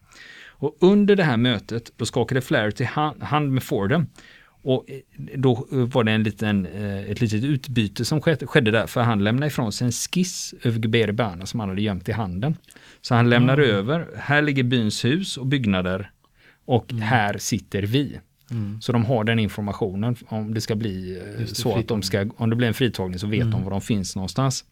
Och 0.46 0.76
under 0.80 1.16
det 1.16 1.24
här 1.24 1.36
mötet 1.36 1.92
då 1.96 2.06
skakade 2.06 2.40
Flaherty 2.40 2.84
hand, 2.84 3.22
hand 3.22 3.52
med 3.52 3.62
Forden 3.62 4.06
och 4.62 4.90
eh, 4.90 4.96
då 5.36 5.66
var 5.70 6.04
det 6.04 6.12
en 6.12 6.22
liten, 6.22 6.66
eh, 6.66 7.10
ett 7.10 7.20
litet 7.20 7.44
utbyte 7.44 8.04
som 8.04 8.20
skedde 8.20 8.70
där, 8.70 8.86
för 8.86 9.00
han 9.00 9.24
lämnade 9.24 9.46
ifrån 9.46 9.72
sig 9.72 9.84
en 9.84 9.92
skiss 9.92 10.54
över 10.62 10.78
Geberbana 10.78 11.46
som 11.46 11.60
han 11.60 11.68
hade 11.68 11.82
gömt 11.82 12.08
i 12.08 12.12
handen. 12.12 12.56
Så 13.00 13.14
han 13.14 13.30
lämnar 13.30 13.58
mm. 13.58 13.70
över, 13.70 14.06
här 14.16 14.42
ligger 14.42 14.62
byns 14.62 15.04
hus 15.04 15.36
och 15.36 15.46
byggnader 15.46 16.10
och 16.64 16.92
mm. 16.92 17.02
här 17.02 17.38
sitter 17.38 17.82
vi. 17.82 18.20
Mm. 18.52 18.80
Så 18.80 18.92
de 18.92 19.04
har 19.04 19.24
den 19.24 19.38
informationen 19.38 20.16
om 20.26 20.54
det 20.54 20.60
ska 20.60 20.74
bli 20.74 21.18
eh, 21.18 21.38
det, 21.38 21.46
så 21.46 21.78
att 21.78 21.88
de 21.88 22.02
ska, 22.02 22.26
om 22.36 22.50
det 22.50 22.56
blir 22.56 22.68
en 22.68 22.74
fritagning 22.74 23.18
så 23.18 23.26
vet 23.26 23.40
de 23.40 23.52
mm. 23.52 23.64
var 23.64 23.70
de 23.70 23.80
finns 23.80 24.16
någonstans. 24.16 24.64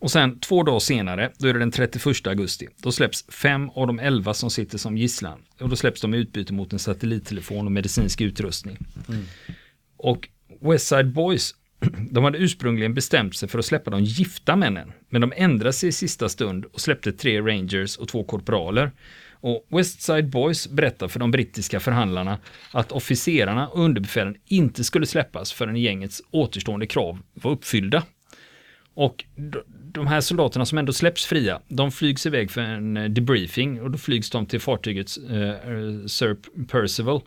Och 0.00 0.10
sen 0.10 0.40
två 0.40 0.62
dagar 0.62 0.78
senare, 0.78 1.32
då 1.38 1.48
är 1.48 1.52
det 1.52 1.58
den 1.58 1.70
31 1.70 2.26
augusti, 2.26 2.68
då 2.76 2.92
släpps 2.92 3.24
fem 3.28 3.70
av 3.70 3.86
de 3.86 3.98
elva 3.98 4.34
som 4.34 4.50
sitter 4.50 4.78
som 4.78 4.96
gisslan. 4.96 5.38
Och 5.60 5.68
då 5.68 5.76
släpps 5.76 6.00
de 6.00 6.14
i 6.14 6.16
utbyte 6.16 6.52
mot 6.52 6.72
en 6.72 6.78
satellittelefon 6.78 7.66
och 7.66 7.72
medicinsk 7.72 8.20
utrustning. 8.20 8.78
Mm. 9.08 9.24
Och 9.96 10.28
Westside 10.60 11.12
Boys, 11.12 11.54
de 12.10 12.24
hade 12.24 12.38
ursprungligen 12.38 12.94
bestämt 12.94 13.36
sig 13.36 13.48
för 13.48 13.58
att 13.58 13.64
släppa 13.64 13.90
de 13.90 14.04
gifta 14.04 14.56
männen. 14.56 14.92
Men 15.08 15.20
de 15.20 15.32
ändrade 15.36 15.72
sig 15.72 15.88
i 15.88 15.92
sista 15.92 16.28
stund 16.28 16.64
och 16.64 16.80
släppte 16.80 17.12
tre 17.12 17.40
rangers 17.40 17.96
och 17.96 18.08
två 18.08 18.24
korporaler. 18.24 18.92
Och 19.40 19.66
Westside 19.68 20.28
Boys 20.28 20.68
berättar 20.68 21.08
för 21.08 21.20
de 21.20 21.30
brittiska 21.30 21.80
förhandlarna 21.80 22.38
att 22.72 22.92
officerarna 22.92 23.68
och 23.68 23.84
underbefälen 23.84 24.36
inte 24.46 24.84
skulle 24.84 25.06
släppas 25.06 25.52
förrän 25.52 25.76
gängets 25.76 26.22
återstående 26.30 26.86
krav 26.86 27.18
var 27.34 27.50
uppfyllda. 27.50 28.02
Och 28.94 29.24
de 29.92 30.06
här 30.06 30.20
soldaterna 30.20 30.66
som 30.66 30.78
ändå 30.78 30.92
släpps 30.92 31.26
fria, 31.26 31.60
de 31.68 31.92
flygs 31.92 32.26
iväg 32.26 32.50
för 32.50 32.60
en 32.60 32.96
eh, 32.96 33.04
debriefing 33.04 33.80
och 33.80 33.90
då 33.90 33.98
flygs 33.98 34.30
de 34.30 34.46
till 34.46 34.60
fartyget 34.60 35.18
uh, 35.30 36.06
Sir 36.06 36.36
Percival 36.68 37.20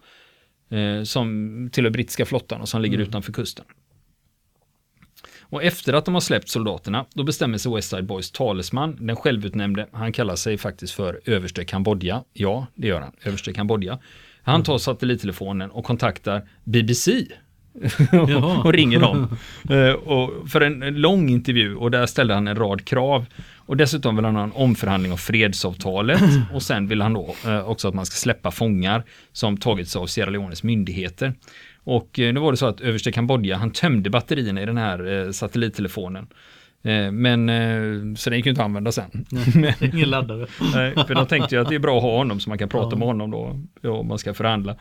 uh, 0.74 1.04
som 1.04 1.70
tillhör 1.74 1.92
brittiska 1.92 2.26
flottan 2.26 2.62
och 2.62 2.70
som 2.70 2.82
ligger 2.82 2.96
mm. 2.96 3.08
utanför 3.08 3.34
kusten. 3.34 3.66
Och 5.54 5.64
efter 5.64 5.94
att 5.94 6.06
de 6.06 6.14
har 6.14 6.22
släppt 6.22 6.50
soldaterna, 6.50 7.06
då 7.14 7.24
bestämmer 7.24 7.58
sig 7.58 7.74
West 7.76 7.90
Side 7.90 8.06
Boys 8.06 8.32
talesman, 8.32 8.98
den 9.00 9.16
självutnämnde, 9.16 9.88
han 9.92 10.12
kallar 10.12 10.36
sig 10.36 10.58
faktiskt 10.58 10.94
för 10.94 11.22
överste 11.26 11.66
Kambodja. 11.66 12.24
Ja, 12.34 12.68
det 12.76 12.88
gör 12.88 13.02
han, 13.02 13.12
överste 13.24 13.54
Kambodja. 13.54 14.00
Han 14.44 14.56
mm. 14.56 14.66
tar 14.66 14.78
satellittelefonen 14.78 15.72
och 15.72 15.86
kontaktar 15.86 16.48
BBC 16.64 17.12
och 18.64 18.74
ringer 18.74 19.00
dem. 19.00 19.38
Uh, 19.72 19.92
och 19.92 20.50
för 20.50 20.62
en 20.62 20.80
lång 20.80 21.30
intervju 21.30 21.76
och 21.76 21.92
där 21.92 22.06
ställde 22.06 22.34
han 22.34 22.48
en 22.48 22.56
rad 22.56 22.86
krav. 22.86 23.26
Och 23.56 23.78
dessutom 23.78 24.16
vill 24.16 24.26
han 24.26 24.36
ha 24.36 24.44
en 24.44 24.52
omförhandling 24.52 25.12
av 25.12 25.18
fredsavtalet 25.18 26.22
och 26.54 26.64
sen 26.64 26.88
vill 26.88 27.02
han 27.02 27.14
då 27.14 27.36
uh, 27.48 27.70
också 27.70 27.88
att 27.88 27.94
man 27.94 28.06
ska 28.06 28.16
släppa 28.16 28.52
fångar 28.52 29.04
som 29.32 29.58
tagits 29.58 29.96
av 29.96 30.08
Sierra 30.08 30.30
Leones 30.30 30.64
myndigheter. 30.64 31.34
Och 31.84 32.20
uh, 32.20 32.34
nu 32.34 32.40
var 32.40 32.52
det 32.52 32.58
så 32.58 32.66
att 32.66 32.82
överste 32.82 33.12
Kambodja, 33.12 33.58
han 33.58 33.72
tömde 33.72 34.10
batterierna 34.10 34.62
i 34.62 34.66
den 34.66 34.78
här 34.78 35.32
satellittelefonen. 35.32 36.28
Men 37.12 37.48
så 38.18 38.30
den 38.30 38.38
gick 38.38 38.46
ju 38.46 38.50
inte 38.50 38.62
att 38.62 38.66
använda 38.66 38.92
sen. 38.92 39.26
Nej, 39.56 39.76
ingen 39.94 40.10
laddare. 40.10 40.48
Nej, 40.74 40.94
för 41.08 41.16
de 41.16 41.28
tänkte 41.28 41.56
ju 41.56 41.62
att 41.62 41.70
det 41.70 41.76
är 41.76 41.80
bra 41.80 41.98
att 41.98 42.04
ha 42.04 42.18
honom 42.18 42.40
så 42.40 42.50
man 42.50 42.58
kan 42.58 42.70
prata 42.70 42.90
ja. 42.92 42.98
med 42.98 43.08
honom 43.08 43.32
då 43.82 43.92
om 43.92 44.08
man 44.08 44.20
ska 44.20 44.34
förhandla. 44.34 44.76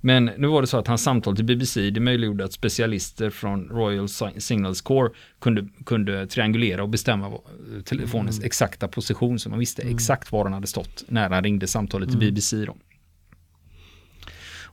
Men 0.00 0.30
nu 0.38 0.46
var 0.46 0.60
det 0.60 0.66
så 0.66 0.78
att 0.78 0.86
hans 0.86 1.02
samtal 1.02 1.36
till 1.36 1.44
BBC, 1.44 1.90
det 1.90 2.00
möjliggjorde 2.00 2.44
att 2.44 2.52
specialister 2.52 3.30
från 3.30 3.68
Royal 3.68 4.08
Signals 4.38 4.80
Corps 4.80 5.12
kunde, 5.40 5.68
kunde 5.86 6.26
triangulera 6.26 6.82
och 6.82 6.88
bestämma 6.88 7.32
telefonens 7.84 8.38
mm. 8.38 8.46
exakta 8.46 8.88
position, 8.88 9.38
så 9.38 9.50
man 9.50 9.58
visste 9.58 9.82
mm. 9.82 9.94
exakt 9.94 10.32
var 10.32 10.44
den 10.44 10.52
hade 10.52 10.66
stått 10.66 11.04
när 11.08 11.30
han 11.30 11.44
ringde 11.44 11.66
samtalet 11.66 12.08
till 12.08 12.18
mm. 12.18 12.28
BBC. 12.28 12.56
Då. 12.56 12.76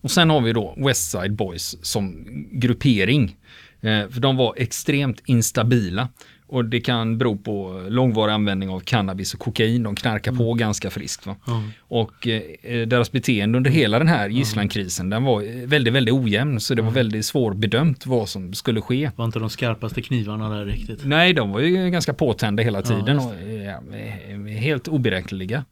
Och 0.04 0.12
sen 0.12 0.30
har 0.30 0.42
vi 0.42 0.54
då 0.54 0.74
Westside 0.78 1.34
Boys 1.34 1.86
som 1.86 2.26
gruppering. 2.52 3.36
Eh, 3.82 4.10
för 4.10 4.20
de 4.20 4.38
var 4.38 4.54
extremt 4.58 5.22
instabila. 5.26 6.10
Och 6.48 6.66
det 6.66 6.82
kan 6.82 7.18
bero 7.18 7.38
på 7.38 7.86
långvarig 7.90 8.34
användning 8.34 8.70
av 8.70 8.80
cannabis 8.80 9.34
och 9.34 9.40
kokain. 9.40 9.84
De 9.84 9.96
knarkar 9.96 10.32
mm. 10.32 10.38
på 10.38 10.54
ganska 10.54 10.90
friskt. 10.90 11.26
Va? 11.26 11.36
Mm. 11.48 11.70
Och 11.80 12.28
eh, 12.28 12.88
deras 12.88 13.12
beteende 13.12 13.58
under 13.58 13.72
hela 13.72 14.00
den 14.00 14.08
här 14.08 14.30
gisslankrisen, 14.30 15.10
den 15.10 15.24
var 15.24 15.66
väldigt, 15.68 15.94
väldigt 15.94 16.14
ojämn. 16.14 16.60
Så 16.60 16.76
det 16.76 16.82
var 16.82 16.92
väldigt 16.92 17.26
svårbedömt 17.26 18.06
vad 18.06 18.30
som 18.30 18.54
skulle 18.54 18.82
ske. 18.82 19.12
Var 19.16 19.26
inte 19.26 19.40
de 19.40 19.50
skarpaste 19.50 20.02
knivarna 20.02 20.50
där 20.50 20.66
riktigt? 20.66 21.06
Nej, 21.06 21.34
de 21.34 21.52
var 21.52 21.60
ju 21.60 21.90
ganska 21.90 22.14
påtända 22.14 22.64
hela 22.64 22.82
tiden 22.82 23.16
ja, 23.16 23.28
och 23.28 23.90
ja, 24.32 24.60
helt 24.60 24.88
oberäkneliga. 24.88 25.66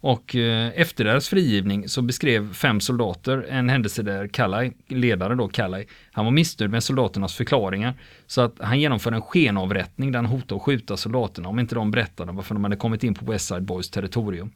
Och 0.00 0.36
eh, 0.36 0.72
efter 0.74 1.04
deras 1.04 1.28
frigivning 1.28 1.88
så 1.88 2.02
beskrev 2.02 2.54
fem 2.54 2.80
soldater 2.80 3.46
en 3.50 3.68
händelse 3.68 4.02
där 4.02 4.26
Kallai, 4.28 4.72
ledare 4.88 5.34
då 5.34 5.48
Kallai, 5.48 5.86
han 6.12 6.24
var 6.24 6.32
missnöjd 6.32 6.70
med 6.70 6.84
soldaternas 6.84 7.34
förklaringar. 7.34 7.94
Så 8.26 8.40
att 8.40 8.54
han 8.60 8.80
genomförde 8.80 9.16
en 9.16 9.22
skenavrättning 9.22 10.12
där 10.12 10.18
han 10.18 10.26
hotade 10.26 10.56
att 10.56 10.62
skjuta 10.62 10.96
soldaterna 10.96 11.48
om 11.48 11.58
inte 11.58 11.74
de 11.74 11.90
berättade 11.90 12.32
varför 12.32 12.54
de 12.54 12.64
hade 12.64 12.76
kommit 12.76 13.04
in 13.04 13.14
på 13.14 13.24
Westside 13.32 13.62
Boys 13.62 13.90
territorium. 13.90 14.50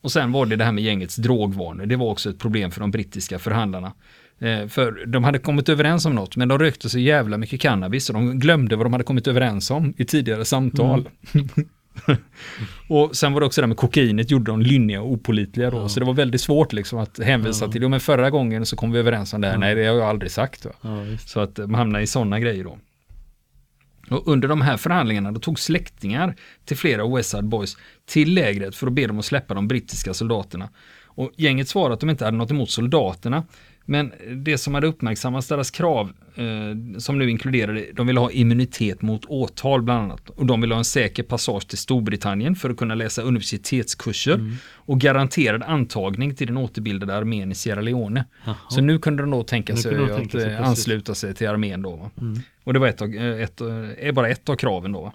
Och 0.00 0.12
sen 0.12 0.32
var 0.32 0.46
det 0.46 0.56
det 0.56 0.64
här 0.64 0.72
med 0.72 0.84
gängets 0.84 1.16
drogvanor. 1.16 1.86
Det 1.86 1.96
var 1.96 2.06
också 2.06 2.30
ett 2.30 2.38
problem 2.38 2.70
för 2.70 2.80
de 2.80 2.90
brittiska 2.90 3.38
förhandlarna. 3.38 3.92
Eh, 4.40 4.66
för 4.68 5.06
de 5.06 5.24
hade 5.24 5.38
kommit 5.38 5.68
överens 5.68 6.04
om 6.06 6.14
något, 6.14 6.36
men 6.36 6.48
de 6.48 6.58
rökte 6.58 6.88
så 6.88 6.98
jävla 6.98 7.38
mycket 7.38 7.60
cannabis 7.60 8.10
och 8.10 8.14
de 8.14 8.38
glömde 8.38 8.76
vad 8.76 8.86
de 8.86 8.92
hade 8.92 9.04
kommit 9.04 9.26
överens 9.26 9.70
om 9.70 9.94
i 9.96 10.04
tidigare 10.04 10.44
samtal. 10.44 11.08
Mm. 11.34 11.48
och 12.88 13.16
sen 13.16 13.32
var 13.32 13.40
det 13.40 13.46
också 13.46 13.60
det 13.60 13.66
med 13.66 13.76
kokainet 13.76 14.30
gjorde 14.30 14.50
de 14.50 14.62
lynniga 14.62 15.02
och 15.02 15.12
opolitliga 15.12 15.70
då, 15.70 15.76
ja. 15.76 15.88
så 15.88 16.00
det 16.00 16.06
var 16.06 16.14
väldigt 16.14 16.40
svårt 16.40 16.72
liksom 16.72 16.98
att 16.98 17.18
hänvisa 17.18 17.64
ja. 17.64 17.72
till, 17.72 17.82
jo 17.82 17.88
men 17.88 18.00
förra 18.00 18.30
gången 18.30 18.66
så 18.66 18.76
kom 18.76 18.92
vi 18.92 18.98
överens 18.98 19.34
om 19.34 19.40
det 19.40 19.46
här, 19.46 19.54
ja. 19.54 19.60
nej 19.60 19.74
det 19.74 19.86
har 19.86 19.96
jag 19.96 20.08
aldrig 20.08 20.30
sagt. 20.32 20.66
så 21.26 21.40
att 21.40 21.58
man 21.58 21.74
hamnar 21.74 22.00
i 22.00 22.06
sådana 22.06 22.40
grejer 22.40 22.64
då. 22.64 22.78
Och 24.10 24.28
under 24.28 24.48
de 24.48 24.60
här 24.60 24.76
förhandlingarna 24.76 25.32
då 25.32 25.40
tog 25.40 25.58
släktingar 25.58 26.34
till 26.64 26.76
flera 26.76 27.16
West 27.16 27.30
Side 27.30 27.44
Boys 27.44 27.76
till 28.06 28.34
lägret 28.34 28.76
för 28.76 28.86
att 28.86 28.92
be 28.92 29.06
dem 29.06 29.18
att 29.18 29.24
släppa 29.24 29.54
de 29.54 29.68
brittiska 29.68 30.14
soldaterna. 30.14 30.68
Och 31.04 31.32
gänget 31.36 31.68
svarade 31.68 31.94
att 31.94 32.00
de 32.00 32.10
inte 32.10 32.24
hade 32.24 32.36
något 32.36 32.50
emot 32.50 32.70
soldaterna, 32.70 33.44
men 33.90 34.12
det 34.44 34.58
som 34.58 34.74
hade 34.74 34.86
uppmärksammats, 34.86 35.48
deras 35.48 35.70
krav, 35.70 36.12
eh, 36.34 36.98
som 36.98 37.18
nu 37.18 37.30
inkluderade, 37.30 37.86
de 37.92 38.06
ville 38.06 38.20
ha 38.20 38.30
immunitet 38.30 39.02
mot 39.02 39.24
åtal 39.24 39.82
bland 39.82 40.02
annat. 40.02 40.30
Och 40.30 40.46
de 40.46 40.60
ville 40.60 40.74
ha 40.74 40.78
en 40.78 40.84
säker 40.84 41.22
passage 41.22 41.68
till 41.68 41.78
Storbritannien 41.78 42.56
för 42.56 42.70
att 42.70 42.76
kunna 42.76 42.94
läsa 42.94 43.22
universitetskurser. 43.22 44.34
Mm. 44.34 44.56
Och 44.72 45.00
garanterad 45.00 45.62
antagning 45.62 46.34
till 46.34 46.46
den 46.46 46.56
återbildade 46.56 47.16
armén 47.16 47.52
i 47.52 47.54
Sierra 47.54 47.80
Leone. 47.80 48.24
Aha. 48.44 48.56
Så 48.68 48.80
nu 48.80 48.98
kunde 48.98 49.22
de 49.22 49.30
då 49.30 49.42
tänka 49.42 49.76
sig 49.76 49.96
att 49.96 50.16
tänka 50.16 50.40
sig, 50.40 50.52
eh, 50.52 50.68
ansluta 50.68 51.14
sig 51.14 51.34
till 51.34 51.48
armén 51.48 51.82
då. 51.82 52.10
Mm. 52.20 52.40
Och 52.64 52.72
det 52.72 52.78
var 52.78 52.88
ett 52.88 53.02
av, 53.02 53.14
eh, 53.14 53.42
ett, 53.42 53.60
är 53.60 54.12
bara 54.12 54.28
ett 54.28 54.48
av 54.48 54.56
kraven 54.56 54.92
då. 54.92 55.12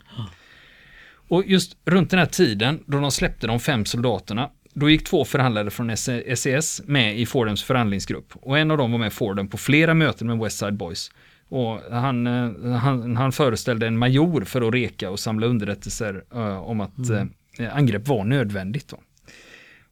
Och 1.27 1.43
just 1.45 1.77
runt 1.85 2.09
den 2.09 2.19
här 2.19 2.25
tiden 2.25 2.79
då 2.85 2.99
de 2.99 3.11
släppte 3.11 3.47
de 3.47 3.59
fem 3.59 3.85
soldaterna 3.85 4.49
då 4.73 4.89
gick 4.89 5.03
två 5.03 5.25
förhandlare 5.25 5.69
från 5.69 5.97
SES 5.97 6.45
e 6.47 6.83
med 6.85 7.19
i 7.19 7.25
Fordems 7.25 7.63
förhandlingsgrupp 7.63 8.33
och 8.35 8.57
en 8.57 8.71
av 8.71 8.77
dem 8.77 8.91
var 8.91 8.99
med 8.99 9.13
Fordham 9.13 9.47
på 9.47 9.57
flera 9.57 9.93
möten 9.93 10.27
med 10.27 10.37
Westside 10.37 10.77
Boys. 10.77 11.11
Och 11.49 11.79
han, 11.91 12.27
eh, 12.27 12.71
han, 12.71 13.17
han 13.17 13.31
föreställde 13.31 13.87
en 13.87 13.97
major 13.97 14.41
för 14.41 14.67
att 14.67 14.73
reka 14.73 15.09
och 15.09 15.19
samla 15.19 15.47
underrättelser 15.47 16.23
uh, 16.35 16.57
om 16.57 16.81
att 16.81 17.09
mm. 17.09 17.29
uh, 17.59 17.77
angrepp 17.77 18.07
var 18.07 18.23
nödvändigt. 18.23 18.87
Då. 18.87 18.99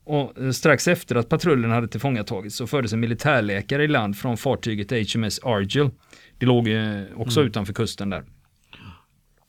Och 0.03 0.41
uh, 0.41 0.51
strax 0.51 0.87
efter 0.87 1.15
att 1.15 1.29
patrullen 1.29 1.71
hade 1.71 1.87
tillfångatagits 1.87 2.55
så 2.55 2.67
fördes 2.67 2.93
en 2.93 2.99
militärläkare 2.99 3.83
i 3.83 3.87
land 3.87 4.17
från 4.17 4.37
fartyget 4.37 5.13
HMS 5.13 5.39
Argel. 5.43 5.89
Det 6.37 6.45
låg 6.45 6.69
också 7.15 7.39
mm. 7.39 7.49
utanför 7.49 7.73
kusten 7.73 8.09
där. 8.09 8.23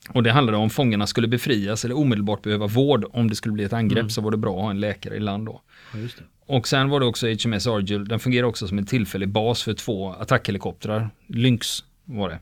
Och 0.08 0.22
det 0.22 0.30
handlade 0.30 0.58
om 0.58 0.70
fångarna 0.70 1.06
skulle 1.06 1.28
befrias 1.28 1.84
eller 1.84 1.96
omedelbart 1.96 2.42
behöva 2.42 2.66
vård 2.66 3.04
om 3.12 3.28
det 3.28 3.36
skulle 3.36 3.52
bli 3.52 3.64
ett 3.64 3.72
angrepp 3.72 3.98
mm. 3.98 4.10
så 4.10 4.20
var 4.20 4.30
det 4.30 4.36
bra 4.36 4.56
att 4.56 4.62
ha 4.62 4.70
en 4.70 4.80
läkare 4.80 5.16
i 5.16 5.20
land 5.20 5.46
då. 5.46 5.62
Ja, 5.92 5.98
och 6.46 6.68
sen 6.68 6.88
var 6.88 7.00
det 7.00 7.06
också 7.06 7.26
HMS 7.26 7.66
Argyll, 7.66 8.08
den 8.08 8.20
fungerar 8.20 8.46
också 8.46 8.68
som 8.68 8.78
en 8.78 8.86
tillfällig 8.86 9.28
bas 9.28 9.62
för 9.62 9.74
två 9.74 10.12
attackhelikoptrar. 10.12 11.10
Lynx 11.26 11.84
var 12.04 12.28
det. 12.28 12.38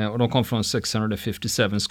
Eh, 0.00 0.06
och 0.06 0.18
de 0.18 0.30
kom 0.30 0.44
från 0.44 0.64
657 0.64 1.32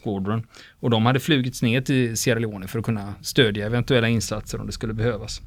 Squadron. 0.02 0.48
Och 0.80 0.90
de 0.90 1.06
hade 1.06 1.20
flugits 1.20 1.62
ner 1.62 1.82
till 1.82 2.18
Sierra 2.18 2.40
Leone 2.40 2.68
för 2.68 2.80
att 2.80 2.86
kunna 2.86 3.14
stödja 3.22 3.66
eventuella 3.66 4.10
insatser 4.10 4.60
om 4.60 4.66
det 4.66 4.72
skulle 4.72 4.94
behövas. 4.94 5.42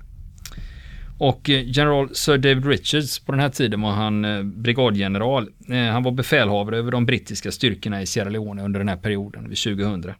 Och 1.19 1.51
eh, 1.51 1.63
general 1.67 2.15
Sir 2.15 2.39
David 2.39 2.67
Richards, 2.67 3.19
på 3.19 3.33
den 3.33 3.41
här 3.41 3.49
tiden 3.49 3.81
var 3.81 3.91
han 3.91 4.25
eh, 4.25 4.43
brigadgeneral. 4.43 5.49
Eh, 5.69 5.77
han 5.77 6.03
var 6.03 6.13
befälhavare 6.13 6.79
över 6.79 6.91
de 6.91 7.07
brittiska 7.07 7.53
styrkorna 7.53 8.03
i 8.03 8.07
Sierra 8.07 8.29
Leone 8.29 8.63
under 8.63 8.81
den 8.81 8.89
här 8.89 8.97
perioden, 8.97 9.49
vid 9.49 9.59
2000. 9.59 10.15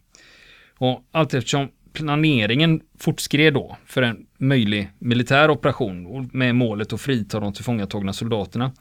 Och 0.77 1.05
allt 1.11 1.33
eftersom 1.33 1.69
planeringen 1.93 2.81
fortskred 2.99 3.53
då 3.53 3.77
för 3.85 4.01
en 4.01 4.25
möjlig 4.37 4.89
militär 4.99 5.49
operation 5.49 6.29
med 6.33 6.55
målet 6.55 6.93
att 6.93 7.01
frita 7.01 7.39
de 7.39 7.53
tillfångatagna 7.53 8.13
soldaterna. 8.13 8.71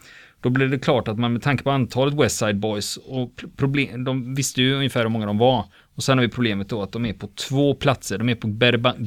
Då 0.40 0.50
blev 0.50 0.70
det 0.70 0.78
klart 0.78 1.08
att 1.08 1.18
man 1.18 1.32
med 1.32 1.42
tanke 1.42 1.64
på 1.64 1.70
antalet 1.70 2.14
West 2.14 2.36
Side 2.36 2.56
Boys 2.56 2.96
och 2.96 3.44
problem, 3.56 4.04
de 4.04 4.34
visste 4.34 4.62
ju 4.62 4.74
ungefär 4.74 5.02
hur 5.02 5.08
många 5.08 5.26
de 5.26 5.38
var. 5.38 5.64
Och 5.94 6.02
sen 6.02 6.18
har 6.18 6.24
vi 6.24 6.30
problemet 6.30 6.68
då 6.68 6.82
att 6.82 6.92
de 6.92 7.06
är 7.06 7.12
på 7.12 7.26
två 7.26 7.74
platser. 7.74 8.18
De 8.18 8.28
är 8.28 8.34
på 8.34 8.46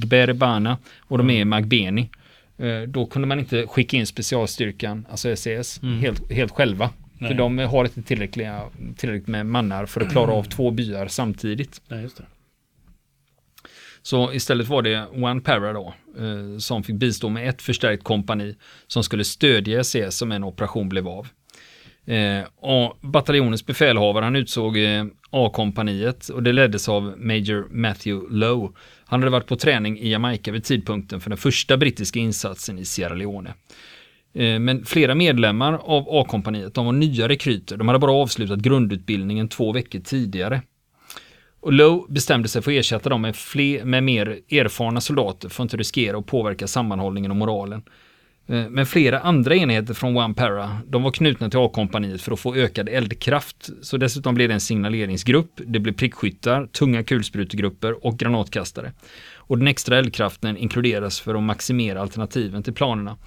Berbana 0.08 0.78
och 1.00 1.18
de 1.18 1.30
är 1.30 1.42
i 1.42 1.46
Magbeni. 1.46 2.10
Eh, 2.58 2.82
då 2.82 3.06
kunde 3.06 3.28
man 3.28 3.40
inte 3.40 3.68
skicka 3.68 3.98
in 3.98 4.08
specialstyrkan, 4.08 5.06
alltså 5.10 5.36
SES, 5.36 5.82
mm. 5.84 6.00
helt, 6.00 6.32
helt 6.32 6.52
själva. 6.52 6.90
Nej. 7.20 7.32
För 7.32 7.38
de 7.38 7.58
har 7.58 7.86
inte 7.86 8.02
tillräckliga, 8.02 8.64
tillräckligt 8.98 9.28
med 9.28 9.46
mannar 9.46 9.86
för 9.86 10.02
att 10.02 10.12
klara 10.12 10.32
av 10.32 10.44
två 10.44 10.72
byar 10.72 11.08
samtidigt. 11.08 11.82
Nej, 11.88 12.08
Så 14.02 14.34
istället 14.34 14.68
var 14.68 14.82
det 14.82 15.06
One 15.06 15.42
Para 15.42 15.74
då, 15.74 15.94
eh, 16.18 16.58
som 16.58 16.84
fick 16.84 16.96
bistå 16.96 17.30
med 17.30 17.50
ett 17.50 17.62
förstärkt 17.62 18.04
kompani 18.04 18.56
som 18.88 19.04
skulle 19.04 19.24
stödja 19.24 19.84
SES 19.84 20.22
om 20.22 20.32
en 20.32 20.44
operation 20.44 20.90
blev 20.90 21.08
av. 21.08 21.28
Eh, 22.08 22.44
och 22.56 22.98
bataljonens 23.02 23.66
befälhavare 23.66 24.24
han 24.24 24.36
utsåg 24.36 24.78
eh, 24.78 25.06
A-kompaniet 25.30 26.30
och 26.30 26.44
det 26.44 26.54
leddes 26.54 26.90
av 26.90 27.14
Major 27.18 27.68
Matthew 27.72 28.36
Lowe 28.36 28.70
han 29.06 29.20
hade 29.20 29.32
varit 29.32 29.48
på 29.48 29.56
träning 29.56 30.00
i 30.00 30.10
Jamaica 30.10 30.52
vid 30.52 30.64
tidpunkten 30.64 31.22
för 31.22 31.30
den 31.30 31.38
första 31.38 31.78
brittiska 31.78 32.20
insatsen 32.20 32.80
i 32.80 32.86
Sierra 32.86 33.14
Leone. 33.14 33.54
Eh, 34.34 34.60
men 34.60 34.86
flera 34.86 35.16
medlemmar 35.16 35.74
av 35.74 36.06
A-kompaniet, 36.10 36.74
de 36.74 36.86
var 36.86 36.94
nya 36.94 37.30
rekryter. 37.30 37.78
De 37.78 37.88
hade 37.88 38.00
bara 38.00 38.12
avslutat 38.12 38.60
grundutbildningen 38.60 39.48
två 39.48 39.72
veckor 39.72 40.00
tidigare. 40.00 40.62
Och 41.60 41.74
Lowe 41.74 42.06
bestämde 42.10 42.48
sig 42.48 42.62
för 42.62 42.72
att 42.72 42.78
ersätta 42.78 43.10
dem 43.10 43.22
med, 43.22 43.36
fler, 43.36 43.86
med 43.86 44.04
mer 44.04 44.40
erfarna 44.50 45.02
soldater 45.02 45.50
för 45.50 45.64
att 45.64 45.66
inte 45.66 45.78
riskera 45.78 46.18
att 46.18 46.26
påverka 46.26 46.68
sammanhållningen 46.68 47.32
och 47.32 47.38
moralen. 47.38 47.84
Eh, 48.48 48.70
men 48.70 48.86
flera 48.86 49.20
andra 49.20 49.56
enheter 49.56 49.94
från 49.94 50.18
One 50.18 50.34
Para, 50.34 50.82
de 50.88 51.04
var 51.04 51.12
knutna 51.12 51.50
till 51.50 51.60
A-kompaniet 51.60 52.22
för 52.22 52.32
att 52.32 52.40
få 52.40 52.56
ökad 52.56 52.90
eldkraft. 52.90 53.70
Så 53.82 53.98
dessutom 53.98 54.36
blev 54.36 54.48
det 54.48 54.54
en 54.54 54.60
signaleringsgrupp, 54.60 55.52
det 55.68 55.80
blev 55.80 55.94
prickskyttar, 55.94 56.66
tunga 56.66 57.04
kulsprutegrupper 57.04 58.06
och 58.06 58.20
granatkastare. 58.20 58.92
Och 59.36 59.58
den 59.58 59.68
extra 59.68 59.98
eldkraften 59.98 60.58
inkluderas 60.58 61.20
för 61.20 61.36
att 61.36 61.44
maximera 61.44 62.02
alternativen 62.02 62.64
till 62.64 62.74
planerna. 62.74 63.18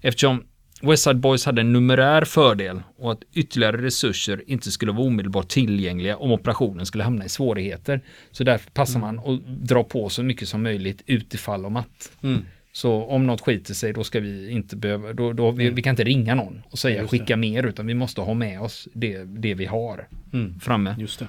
Eftersom 0.00 0.42
Westside 0.82 1.20
Boys 1.20 1.46
hade 1.46 1.60
en 1.60 1.72
numerär 1.72 2.24
fördel 2.24 2.82
och 2.96 3.12
att 3.12 3.22
ytterligare 3.34 3.82
resurser 3.82 4.42
inte 4.46 4.70
skulle 4.70 4.92
vara 4.92 5.06
omedelbart 5.06 5.48
tillgängliga 5.48 6.16
om 6.16 6.32
operationen 6.32 6.86
skulle 6.86 7.04
hamna 7.04 7.24
i 7.24 7.28
svårigheter. 7.28 8.00
Så 8.30 8.44
därför 8.44 8.70
passar 8.70 8.98
mm. 8.98 9.16
man 9.16 9.34
att 9.34 9.46
dra 9.46 9.84
på 9.84 10.08
så 10.08 10.22
mycket 10.22 10.48
som 10.48 10.62
möjligt 10.62 11.02
utifall 11.06 11.66
om 11.66 11.76
att. 11.76 12.12
Mm. 12.22 12.44
Så 12.78 13.04
om 13.04 13.26
något 13.26 13.40
skiter 13.40 13.74
sig 13.74 13.92
då 13.92 14.04
ska 14.04 14.20
vi 14.20 14.50
inte 14.50 14.76
behöva, 14.76 15.12
då, 15.12 15.32
då 15.32 15.50
vi, 15.50 15.64
mm. 15.64 15.74
vi, 15.74 15.82
kan 15.82 15.90
inte 15.90 16.04
ringa 16.04 16.34
någon 16.34 16.62
och 16.70 16.78
säga 16.78 17.08
skicka 17.08 17.36
mer 17.36 17.66
utan 17.66 17.86
vi 17.86 17.94
måste 17.94 18.20
ha 18.20 18.34
med 18.34 18.60
oss 18.60 18.88
det, 18.92 19.24
det 19.24 19.54
vi 19.54 19.66
har 19.66 20.08
mm. 20.32 20.60
framme. 20.60 20.96
Just 20.98 21.18
det. 21.18 21.26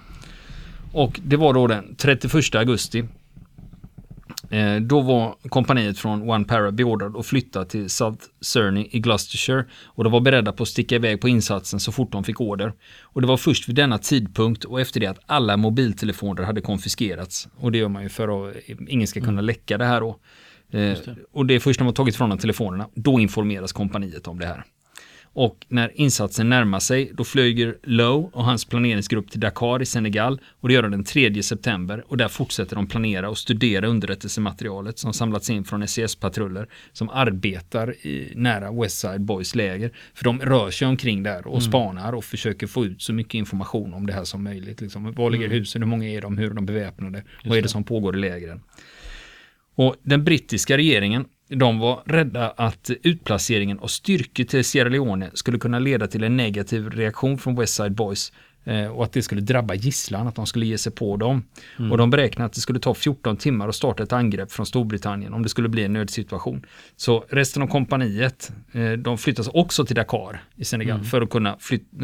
Och 0.94 1.20
det 1.24 1.38
var 1.38 1.54
då 1.54 1.68
den 1.68 1.96
31 1.96 2.56
augusti. 2.56 3.04
Eh, 4.50 4.76
då 4.76 5.02
var 5.02 5.36
kompaniet 5.50 6.00
från 6.00 6.30
One 6.30 6.46
Para 6.46 6.72
beordrad 6.72 7.18
att 7.18 7.26
flytta 7.26 7.66
till 7.66 7.90
South 7.90 8.26
Cerney 8.42 8.88
i 8.92 9.00
Gloucestershire 9.00 9.66
och 9.86 10.04
de 10.04 10.14
var 10.14 10.22
beredda 10.22 10.52
på 10.52 10.64
att 10.64 10.70
sticka 10.70 10.96
iväg 10.96 11.22
på 11.22 11.30
insatsen 11.30 11.80
så 11.80 11.92
fort 11.92 12.12
de 12.12 12.24
fick 12.24 12.42
order. 12.42 12.74
Och 13.02 13.22
det 13.22 13.28
var 13.28 13.38
först 13.38 13.70
vid 13.70 13.76
denna 13.76 13.98
tidpunkt 13.98 14.64
och 14.64 14.82
efter 14.82 15.00
det 15.00 15.08
att 15.08 15.20
alla 15.26 15.58
mobiltelefoner 15.58 16.44
hade 16.44 16.62
konfiskerats 16.62 17.48
och 17.58 17.72
det 17.72 17.78
gör 17.78 17.90
man 17.90 18.04
ju 18.04 18.10
för 18.10 18.50
att 18.50 18.56
ingen 18.88 19.08
ska 19.08 19.20
kunna 19.20 19.32
mm. 19.32 19.46
läcka 19.46 19.78
det 19.78 19.86
här 19.86 20.02
då 20.02 20.20
Eh, 20.72 20.98
och 21.32 21.46
det 21.46 21.56
är 21.56 21.60
först 21.60 21.80
när 21.80 21.86
man 21.86 21.94
tagit 21.94 22.16
från 22.16 22.30
dem 22.30 22.40
telefonerna, 22.40 22.90
då 22.94 23.20
informeras 23.20 23.72
kompaniet 23.72 24.28
om 24.28 24.40
det 24.40 24.46
här. 24.46 24.66
Och 25.34 25.66
när 25.68 26.02
insatsen 26.02 26.50
närmar 26.50 26.80
sig, 26.80 27.12
då 27.14 27.24
flyger 27.24 27.78
Lowe 27.84 28.30
och 28.34 28.44
hans 28.44 28.66
planeringsgrupp 28.66 29.32
till 29.32 29.40
Dakar 29.40 29.82
i 29.82 29.86
Senegal 29.86 30.42
och 30.60 30.68
det 30.68 30.74
gör 30.74 30.82
de 30.82 30.92
den 30.92 31.04
3 31.04 31.44
september 31.44 32.04
och 32.08 32.18
där 32.18 32.28
fortsätter 32.28 32.76
de 32.76 32.88
planera 32.88 33.30
och 33.30 33.38
studera 33.38 33.88
underrättelsematerialet 33.88 35.00
som 35.00 35.14
samlats 35.14 35.50
in 35.50 35.64
från 35.64 35.88
SES-patruller 35.88 36.68
som 36.92 37.10
arbetar 37.10 38.08
i, 38.08 38.34
nära 38.36 38.72
Westside 38.72 39.22
Boys 39.22 39.56
läger. 39.56 39.92
För 40.14 40.24
de 40.24 40.42
rör 40.42 40.72
sig 40.72 40.88
omkring 40.88 41.24
där 41.24 41.48
och 41.48 41.54
mm. 41.54 41.62
spanar 41.62 42.14
och 42.14 42.24
försöker 42.24 42.68
få 42.68 42.86
ut 42.86 43.02
så 43.02 43.14
mycket 43.14 43.34
information 43.34 43.94
om 43.94 44.06
det 44.06 44.14
här 44.14 44.24
som 44.24 44.44
möjligt. 44.44 44.82
Liksom, 44.82 45.14
var 45.14 45.30
ligger 45.30 45.46
mm. 45.46 45.58
husen, 45.58 45.82
hur 45.82 45.90
många 45.90 46.10
är 46.10 46.22
de, 46.22 46.38
hur 46.38 46.52
är 46.52 46.54
de 46.54 46.66
beväpnade, 46.66 47.18
Just 47.18 47.48
vad 47.48 47.58
är 47.58 47.62
det 47.62 47.68
som 47.68 47.84
pågår 47.84 48.18
i 48.18 48.20
lägren. 48.20 48.62
Och 49.80 49.96
den 50.04 50.24
brittiska 50.24 50.78
regeringen, 50.78 51.26
de 51.48 51.80
var 51.80 52.04
rädda 52.06 52.50
att 52.50 52.92
utplaceringen 53.04 53.80
av 53.80 53.88
styrkor 53.88 54.44
till 54.44 54.66
Sierra 54.66 54.90
Leone 54.90 55.30
skulle 55.34 55.58
kunna 55.60 55.80
leda 55.80 56.08
till 56.08 56.24
en 56.24 56.38
negativ 56.38 56.90
reaktion 56.90 57.38
från 57.38 57.56
Westside 57.56 57.96
Boys 57.96 58.34
eh, 58.64 58.88
och 58.88 59.04
att 59.04 59.12
det 59.12 59.22
skulle 59.22 59.42
drabba 59.42 59.74
gisslan, 59.74 60.28
att 60.28 60.36
de 60.36 60.46
skulle 60.46 60.66
ge 60.66 60.78
sig 60.78 60.92
på 60.92 61.18
dem. 61.18 61.44
Mm. 61.80 61.92
Och 61.92 61.98
de 61.98 62.10
beräknade 62.10 62.46
att 62.46 62.54
det 62.54 62.62
skulle 62.62 62.80
ta 62.80 62.94
14 62.94 63.38
timmar 63.38 63.68
att 63.68 63.76
starta 63.76 64.04
ett 64.04 64.14
angrepp 64.14 64.52
från 64.52 64.66
Storbritannien 64.66 65.34
om 65.34 65.44
det 65.44 65.50
skulle 65.50 65.70
bli 65.70 65.84
en 65.84 65.94
nödsituation. 65.94 66.66
Så 66.96 67.26
resten 67.30 67.64
av 67.64 67.68
kompaniet, 67.68 68.52
eh, 68.72 68.92
de 68.92 69.18
flyttas 69.18 69.48
också 69.48 69.86
till 69.86 69.96
Dakar 69.96 70.44
i 70.56 70.66
Senegal 70.66 70.96
mm. 70.96 71.06
för, 71.06 71.22
att 71.22 71.30
kunna 71.30 71.58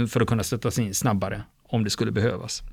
för 0.09 0.21
att 0.21 0.27
kunna 0.27 0.43
sättas 0.43 0.79
in 0.79 0.93
snabbare 0.93 1.41
om 1.63 1.83
det 1.83 1.89
skulle 1.89 2.11
behövas. 2.11 2.63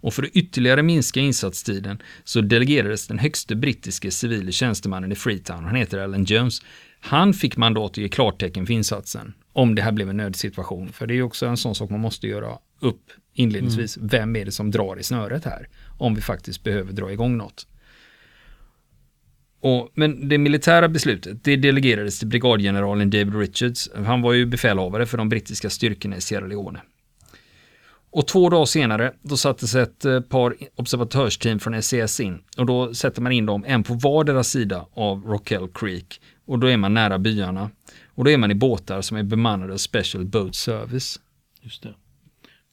Och 0.00 0.14
för 0.14 0.22
att 0.22 0.30
ytterligare 0.32 0.82
minska 0.82 1.20
insatstiden 1.20 2.02
så 2.24 2.40
delegerades 2.40 3.06
den 3.06 3.18
högste 3.18 3.56
brittiske 3.56 4.10
civile 4.10 4.52
tjänstemannen 4.52 5.12
i 5.12 5.14
Freetown, 5.14 5.64
han 5.64 5.74
heter 5.74 5.98
Alan 5.98 6.24
Jones, 6.24 6.62
Han 7.00 7.34
fick 7.34 7.56
mandat 7.56 7.90
att 7.90 7.96
ge 7.96 8.08
klartecken 8.08 8.66
för 8.66 8.74
insatsen 8.74 9.34
om 9.52 9.74
det 9.74 9.82
här 9.82 9.92
blev 9.92 10.10
en 10.10 10.16
nödsituation. 10.16 10.92
För 10.92 11.06
det 11.06 11.14
är 11.14 11.22
också 11.22 11.46
en 11.46 11.56
sån 11.56 11.74
sak 11.74 11.90
man 11.90 12.00
måste 12.00 12.26
göra 12.26 12.58
upp 12.80 13.02
inledningsvis. 13.34 13.96
Mm. 13.96 14.08
Vem 14.08 14.36
är 14.36 14.44
det 14.44 14.52
som 14.52 14.70
drar 14.70 14.98
i 14.98 15.02
snöret 15.02 15.44
här? 15.44 15.68
Om 15.98 16.14
vi 16.14 16.20
faktiskt 16.20 16.64
behöver 16.64 16.92
dra 16.92 17.12
igång 17.12 17.36
något. 17.36 17.66
Och, 19.60 19.90
men 19.94 20.28
det 20.28 20.38
militära 20.38 20.88
beslutet, 20.88 21.44
det 21.44 21.56
delegerades 21.56 22.18
till 22.18 22.28
brigadgeneralen 22.28 23.10
David 23.10 23.34
Richards. 23.34 23.90
Han 23.94 24.22
var 24.22 24.32
ju 24.32 24.46
befälhavare 24.46 25.06
för 25.06 25.18
de 25.18 25.28
brittiska 25.28 25.70
styrkorna 25.70 26.16
i 26.16 26.20
Sierra 26.20 26.46
Leone. 26.46 26.80
Och 28.10 28.26
två 28.26 28.48
dagar 28.48 28.64
senare, 28.64 29.12
då 29.22 29.36
sattes 29.36 29.74
ett 29.74 30.04
eh, 30.04 30.20
par 30.20 30.56
observatörsteam 30.76 31.58
från 31.58 31.82
SES 31.82 32.20
in. 32.20 32.42
Och 32.56 32.66
då 32.66 32.94
sätter 32.94 33.22
man 33.22 33.32
in 33.32 33.46
dem 33.46 33.64
en 33.66 33.82
på 33.82 33.94
vardera 33.94 34.44
sida 34.44 34.86
av 34.94 35.24
Rockell 35.24 35.68
Creek. 35.74 36.20
Och 36.46 36.58
då 36.58 36.66
är 36.66 36.76
man 36.76 36.94
nära 36.94 37.18
byarna. 37.18 37.70
Och 38.06 38.24
då 38.24 38.30
är 38.30 38.38
man 38.38 38.50
i 38.50 38.54
båtar 38.54 39.00
som 39.00 39.16
är 39.16 39.22
bemannade 39.22 39.72
av 39.72 39.76
Special 39.76 40.24
Boat 40.24 40.54
Service. 40.54 41.20
Just 41.60 41.82
det. 41.82 41.94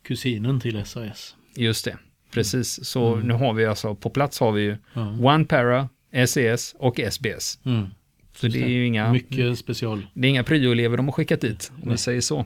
Kusinen 0.03 0.59
till 0.59 0.85
SAS. 0.85 1.35
Just 1.55 1.85
det, 1.85 1.97
precis. 2.31 2.85
Så 2.85 3.13
mm. 3.13 3.27
nu 3.27 3.33
har 3.33 3.53
vi 3.53 3.65
alltså, 3.65 3.95
på 3.95 4.09
plats 4.09 4.39
har 4.39 4.51
vi 4.51 4.61
ju 4.61 4.77
mm. 4.93 5.25
One 5.25 5.45
Para, 5.45 5.89
SES 6.27 6.75
och 6.79 6.99
SBS. 7.11 7.59
Mm. 7.65 7.87
Så 8.35 8.47
det 8.47 8.63
är 8.63 8.67
ju 8.67 8.87
inga... 8.87 9.11
Mycket 9.11 9.59
special. 9.59 10.07
Det 10.13 10.27
är 10.27 10.29
inga 10.29 10.43
pryoelever 10.43 10.97
de 10.97 11.05
har 11.05 11.13
skickat 11.13 11.41
dit, 11.41 11.71
om 11.83 11.91
vi 11.91 11.97
säger 11.97 12.21
så. 12.21 12.45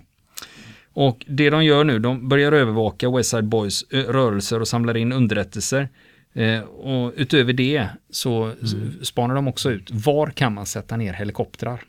Och 0.94 1.26
det 1.28 1.50
de 1.50 1.66
gör 1.66 1.84
nu, 1.84 2.00
de 2.00 2.30
börjar 2.30 2.52
övervaka 2.52 3.10
Westside 3.10 3.48
Boys 3.48 3.84
rörelser 3.92 4.60
och 4.60 4.68
samlar 4.68 4.98
in 4.98 5.12
underrättelser. 5.12 5.90
Eh, 6.34 6.62
och 6.62 7.14
utöver 7.16 7.54
det 7.54 7.88
så 8.10 8.44
mm. 8.44 9.04
spanar 9.04 9.36
de 9.36 9.48
också 9.48 9.72
ut 9.72 9.92
var 9.92 10.28
kan 10.28 10.54
man 10.54 10.66
sätta 10.66 10.98
ner 10.98 11.14
helikoptrar. 11.14 11.82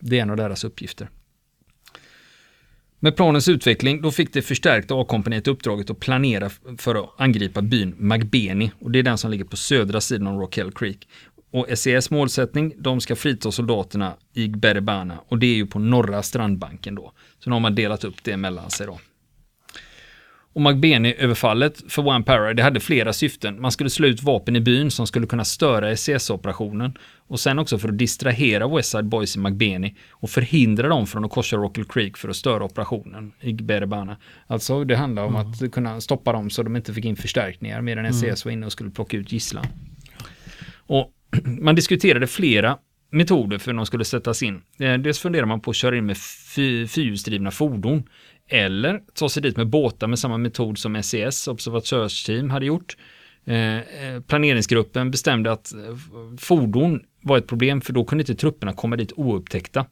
Det 0.00 0.18
är 0.18 0.22
en 0.22 0.30
av 0.30 0.36
deras 0.36 0.64
uppgifter. 0.64 1.08
Med 2.98 3.16
planens 3.16 3.48
utveckling 3.48 4.02
då 4.02 4.10
fick 4.10 4.32
det 4.32 4.42
förstärkta 4.42 4.94
A-kompaniet 4.94 5.48
uppdraget 5.48 5.90
att 5.90 6.00
planera 6.00 6.50
för 6.78 6.94
att 6.94 7.10
angripa 7.18 7.62
byn 7.62 7.94
Magbeni 7.98 8.70
och 8.78 8.90
det 8.90 8.98
är 8.98 9.02
den 9.02 9.18
som 9.18 9.30
ligger 9.30 9.44
på 9.44 9.56
södra 9.56 10.00
sidan 10.00 10.26
av 10.26 10.40
Rockell 10.40 10.72
Creek. 10.72 11.08
Och 11.50 11.66
SES 11.78 12.10
målsättning, 12.10 12.74
de 12.78 13.00
ska 13.00 13.16
frita 13.16 13.52
soldaterna 13.52 14.14
i 14.34 14.48
Berebana 14.48 15.18
och 15.28 15.38
det 15.38 15.46
är 15.46 15.54
ju 15.54 15.66
på 15.66 15.78
norra 15.78 16.22
strandbanken 16.22 16.94
då. 16.94 17.12
Så 17.38 17.50
nu 17.50 17.54
har 17.54 17.60
man 17.60 17.74
delat 17.74 18.04
upp 18.04 18.24
det 18.24 18.36
mellan 18.36 18.70
sig 18.70 18.86
då. 18.86 18.98
Och 20.56 20.62
Magbeni-överfallet 20.62 21.92
för 21.92 22.06
One 22.08 22.24
Para, 22.24 22.54
det 22.54 22.62
hade 22.62 22.80
flera 22.80 23.12
syften. 23.12 23.60
Man 23.60 23.72
skulle 23.72 23.90
slå 23.90 24.06
ut 24.06 24.22
vapen 24.22 24.56
i 24.56 24.60
byn 24.60 24.90
som 24.90 25.06
skulle 25.06 25.26
kunna 25.26 25.44
störa 25.44 25.96
SES-operationen. 25.96 26.98
Och 27.28 27.40
sen 27.40 27.58
också 27.58 27.78
för 27.78 27.88
att 27.88 27.98
distrahera 27.98 28.68
Westside 28.68 29.04
Boys 29.04 29.36
i 29.36 29.38
Magbeni 29.38 29.96
och 30.10 30.30
förhindra 30.30 30.88
dem 30.88 31.06
från 31.06 31.24
att 31.24 31.30
korsa 31.30 31.56
Rockall 31.56 31.84
Creek 31.84 32.16
för 32.16 32.28
att 32.28 32.36
störa 32.36 32.64
operationen 32.64 33.32
i 33.40 33.52
Berebana. 33.52 34.16
Alltså 34.46 34.84
det 34.84 34.96
handlar 34.96 35.24
om 35.24 35.36
mm. 35.36 35.50
att 35.50 35.72
kunna 35.72 36.00
stoppa 36.00 36.32
dem 36.32 36.50
så 36.50 36.62
de 36.62 36.76
inte 36.76 36.94
fick 36.94 37.04
in 37.04 37.16
förstärkningar 37.16 37.80
medan 37.80 38.12
SES 38.12 38.22
mm. 38.22 38.36
var 38.44 38.50
inne 38.50 38.66
och 38.66 38.72
skulle 38.72 38.90
plocka 38.90 39.16
ut 39.16 39.32
gisslan. 39.32 39.66
Och 40.86 41.12
man 41.44 41.74
diskuterade 41.74 42.26
flera 42.26 42.78
metoder 43.10 43.58
för 43.58 43.70
hur 43.70 43.76
de 43.76 43.86
skulle 43.86 44.04
sättas 44.04 44.42
in. 44.42 44.62
Eh, 44.78 44.94
dels 44.94 45.18
funderar 45.18 45.46
man 45.46 45.60
på 45.60 45.70
att 45.70 45.76
köra 45.76 45.96
in 45.96 46.06
med 46.06 46.18
fyrhjulsdrivna 46.88 47.50
fordon 47.50 48.02
eller 48.48 49.00
ta 49.14 49.28
sig 49.28 49.42
dit 49.42 49.56
med 49.56 49.68
båtar 49.68 50.06
med 50.06 50.18
samma 50.18 50.38
metod 50.38 50.78
som 50.78 51.02
SES, 51.02 51.48
observatörsteam, 51.48 52.50
hade 52.50 52.66
gjort. 52.66 52.96
Eh, 53.44 53.76
eh, 53.76 54.20
planeringsgruppen 54.26 55.10
bestämde 55.10 55.52
att 55.52 55.72
fordon 56.38 57.00
var 57.22 57.38
ett 57.38 57.46
problem 57.46 57.80
för 57.80 57.92
då 57.92 58.04
kunde 58.04 58.22
inte 58.22 58.34
trupperna 58.34 58.72
komma 58.72 58.96
dit 58.96 59.12
oupptäckta. 59.16 59.86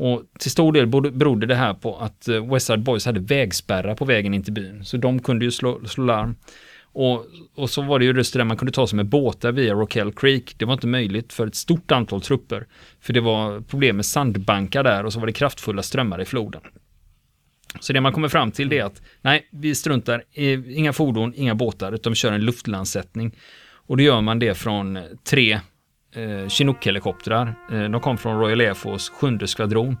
Och 0.00 0.22
till 0.38 0.50
stor 0.50 0.72
del 0.72 0.86
berodde 1.12 1.46
det 1.46 1.54
här 1.54 1.74
på 1.74 1.96
att 1.96 2.28
Westside 2.52 2.82
Boys 2.82 3.06
hade 3.06 3.20
vägspärrar 3.20 3.94
på 3.94 4.04
vägen 4.04 4.34
in 4.34 4.44
till 4.44 4.52
byn, 4.52 4.84
så 4.84 4.96
de 4.96 5.18
kunde 5.18 5.44
ju 5.44 5.50
slå, 5.50 5.86
slå 5.86 6.04
larm. 6.04 6.36
Och, 6.98 7.26
och 7.54 7.70
så 7.70 7.82
var 7.82 7.98
det 7.98 8.04
ju 8.04 8.12
just 8.12 8.32
det 8.32 8.38
där 8.38 8.44
man 8.44 8.56
kunde 8.56 8.72
ta 8.72 8.86
sig 8.86 8.96
med 8.96 9.06
båtar 9.06 9.52
via 9.52 9.74
Rockell 9.74 10.12
Creek. 10.12 10.54
Det 10.58 10.64
var 10.64 10.72
inte 10.72 10.86
möjligt 10.86 11.32
för 11.32 11.46
ett 11.46 11.54
stort 11.54 11.92
antal 11.92 12.20
trupper. 12.20 12.66
För 13.00 13.12
det 13.12 13.20
var 13.20 13.60
problem 13.60 13.96
med 13.96 14.06
sandbankar 14.06 14.82
där 14.82 15.04
och 15.04 15.12
så 15.12 15.20
var 15.20 15.26
det 15.26 15.32
kraftfulla 15.32 15.82
strömmar 15.82 16.20
i 16.20 16.24
floden. 16.24 16.60
Så 17.80 17.92
det 17.92 18.00
man 18.00 18.12
kommer 18.12 18.28
fram 18.28 18.50
till 18.50 18.68
det 18.68 18.78
är 18.78 18.84
att 18.84 19.02
nej, 19.20 19.48
vi 19.50 19.74
struntar 19.74 20.22
i 20.32 20.74
inga 20.74 20.92
fordon, 20.92 21.32
inga 21.36 21.54
båtar, 21.54 21.92
utan 21.92 22.12
vi 22.12 22.16
kör 22.16 22.32
en 22.32 22.44
luftlandsättning. 22.44 23.36
Och 23.70 23.96
då 23.96 24.02
gör 24.02 24.20
man 24.20 24.38
det 24.38 24.54
från 24.54 24.98
tre 25.24 25.52
eh, 26.14 26.48
Chinook-helikoptrar. 26.48 27.54
Eh, 27.72 27.90
de 27.90 28.00
kom 28.00 28.18
från 28.18 28.40
Royal 28.40 28.60
Air 28.60 28.74
Force 28.74 29.12
sjunde 29.12 29.46
skvadron. 29.46 29.96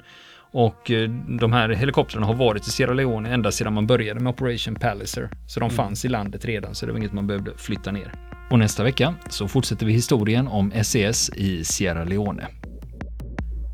Och 0.52 0.90
eh, 0.90 1.10
de 1.40 1.52
här 1.52 1.68
helikoptrarna 1.68 2.26
har 2.26 2.34
varit 2.34 2.68
i 2.68 2.70
Sierra 2.70 2.94
Leone 2.94 3.34
ända 3.34 3.52
sedan 3.52 3.72
man 3.72 3.86
började 3.86 4.20
med 4.20 4.30
Operation 4.30 4.74
Palliser. 4.74 5.30
Så 5.46 5.60
de 5.60 5.66
mm. 5.66 5.76
fanns 5.76 6.04
i 6.04 6.08
landet 6.08 6.44
redan, 6.44 6.74
så 6.74 6.86
det 6.86 6.92
var 6.92 6.98
inget 6.98 7.12
man 7.12 7.26
behövde 7.26 7.52
flytta 7.56 7.90
ner. 7.90 8.12
Och 8.50 8.58
nästa 8.58 8.84
vecka 8.84 9.14
så 9.30 9.48
fortsätter 9.48 9.86
vi 9.86 9.92
historien 9.92 10.48
om 10.48 10.72
SES 10.82 11.30
e 11.30 11.32
i 11.36 11.64
Sierra 11.64 12.04
Leone. 12.04 12.46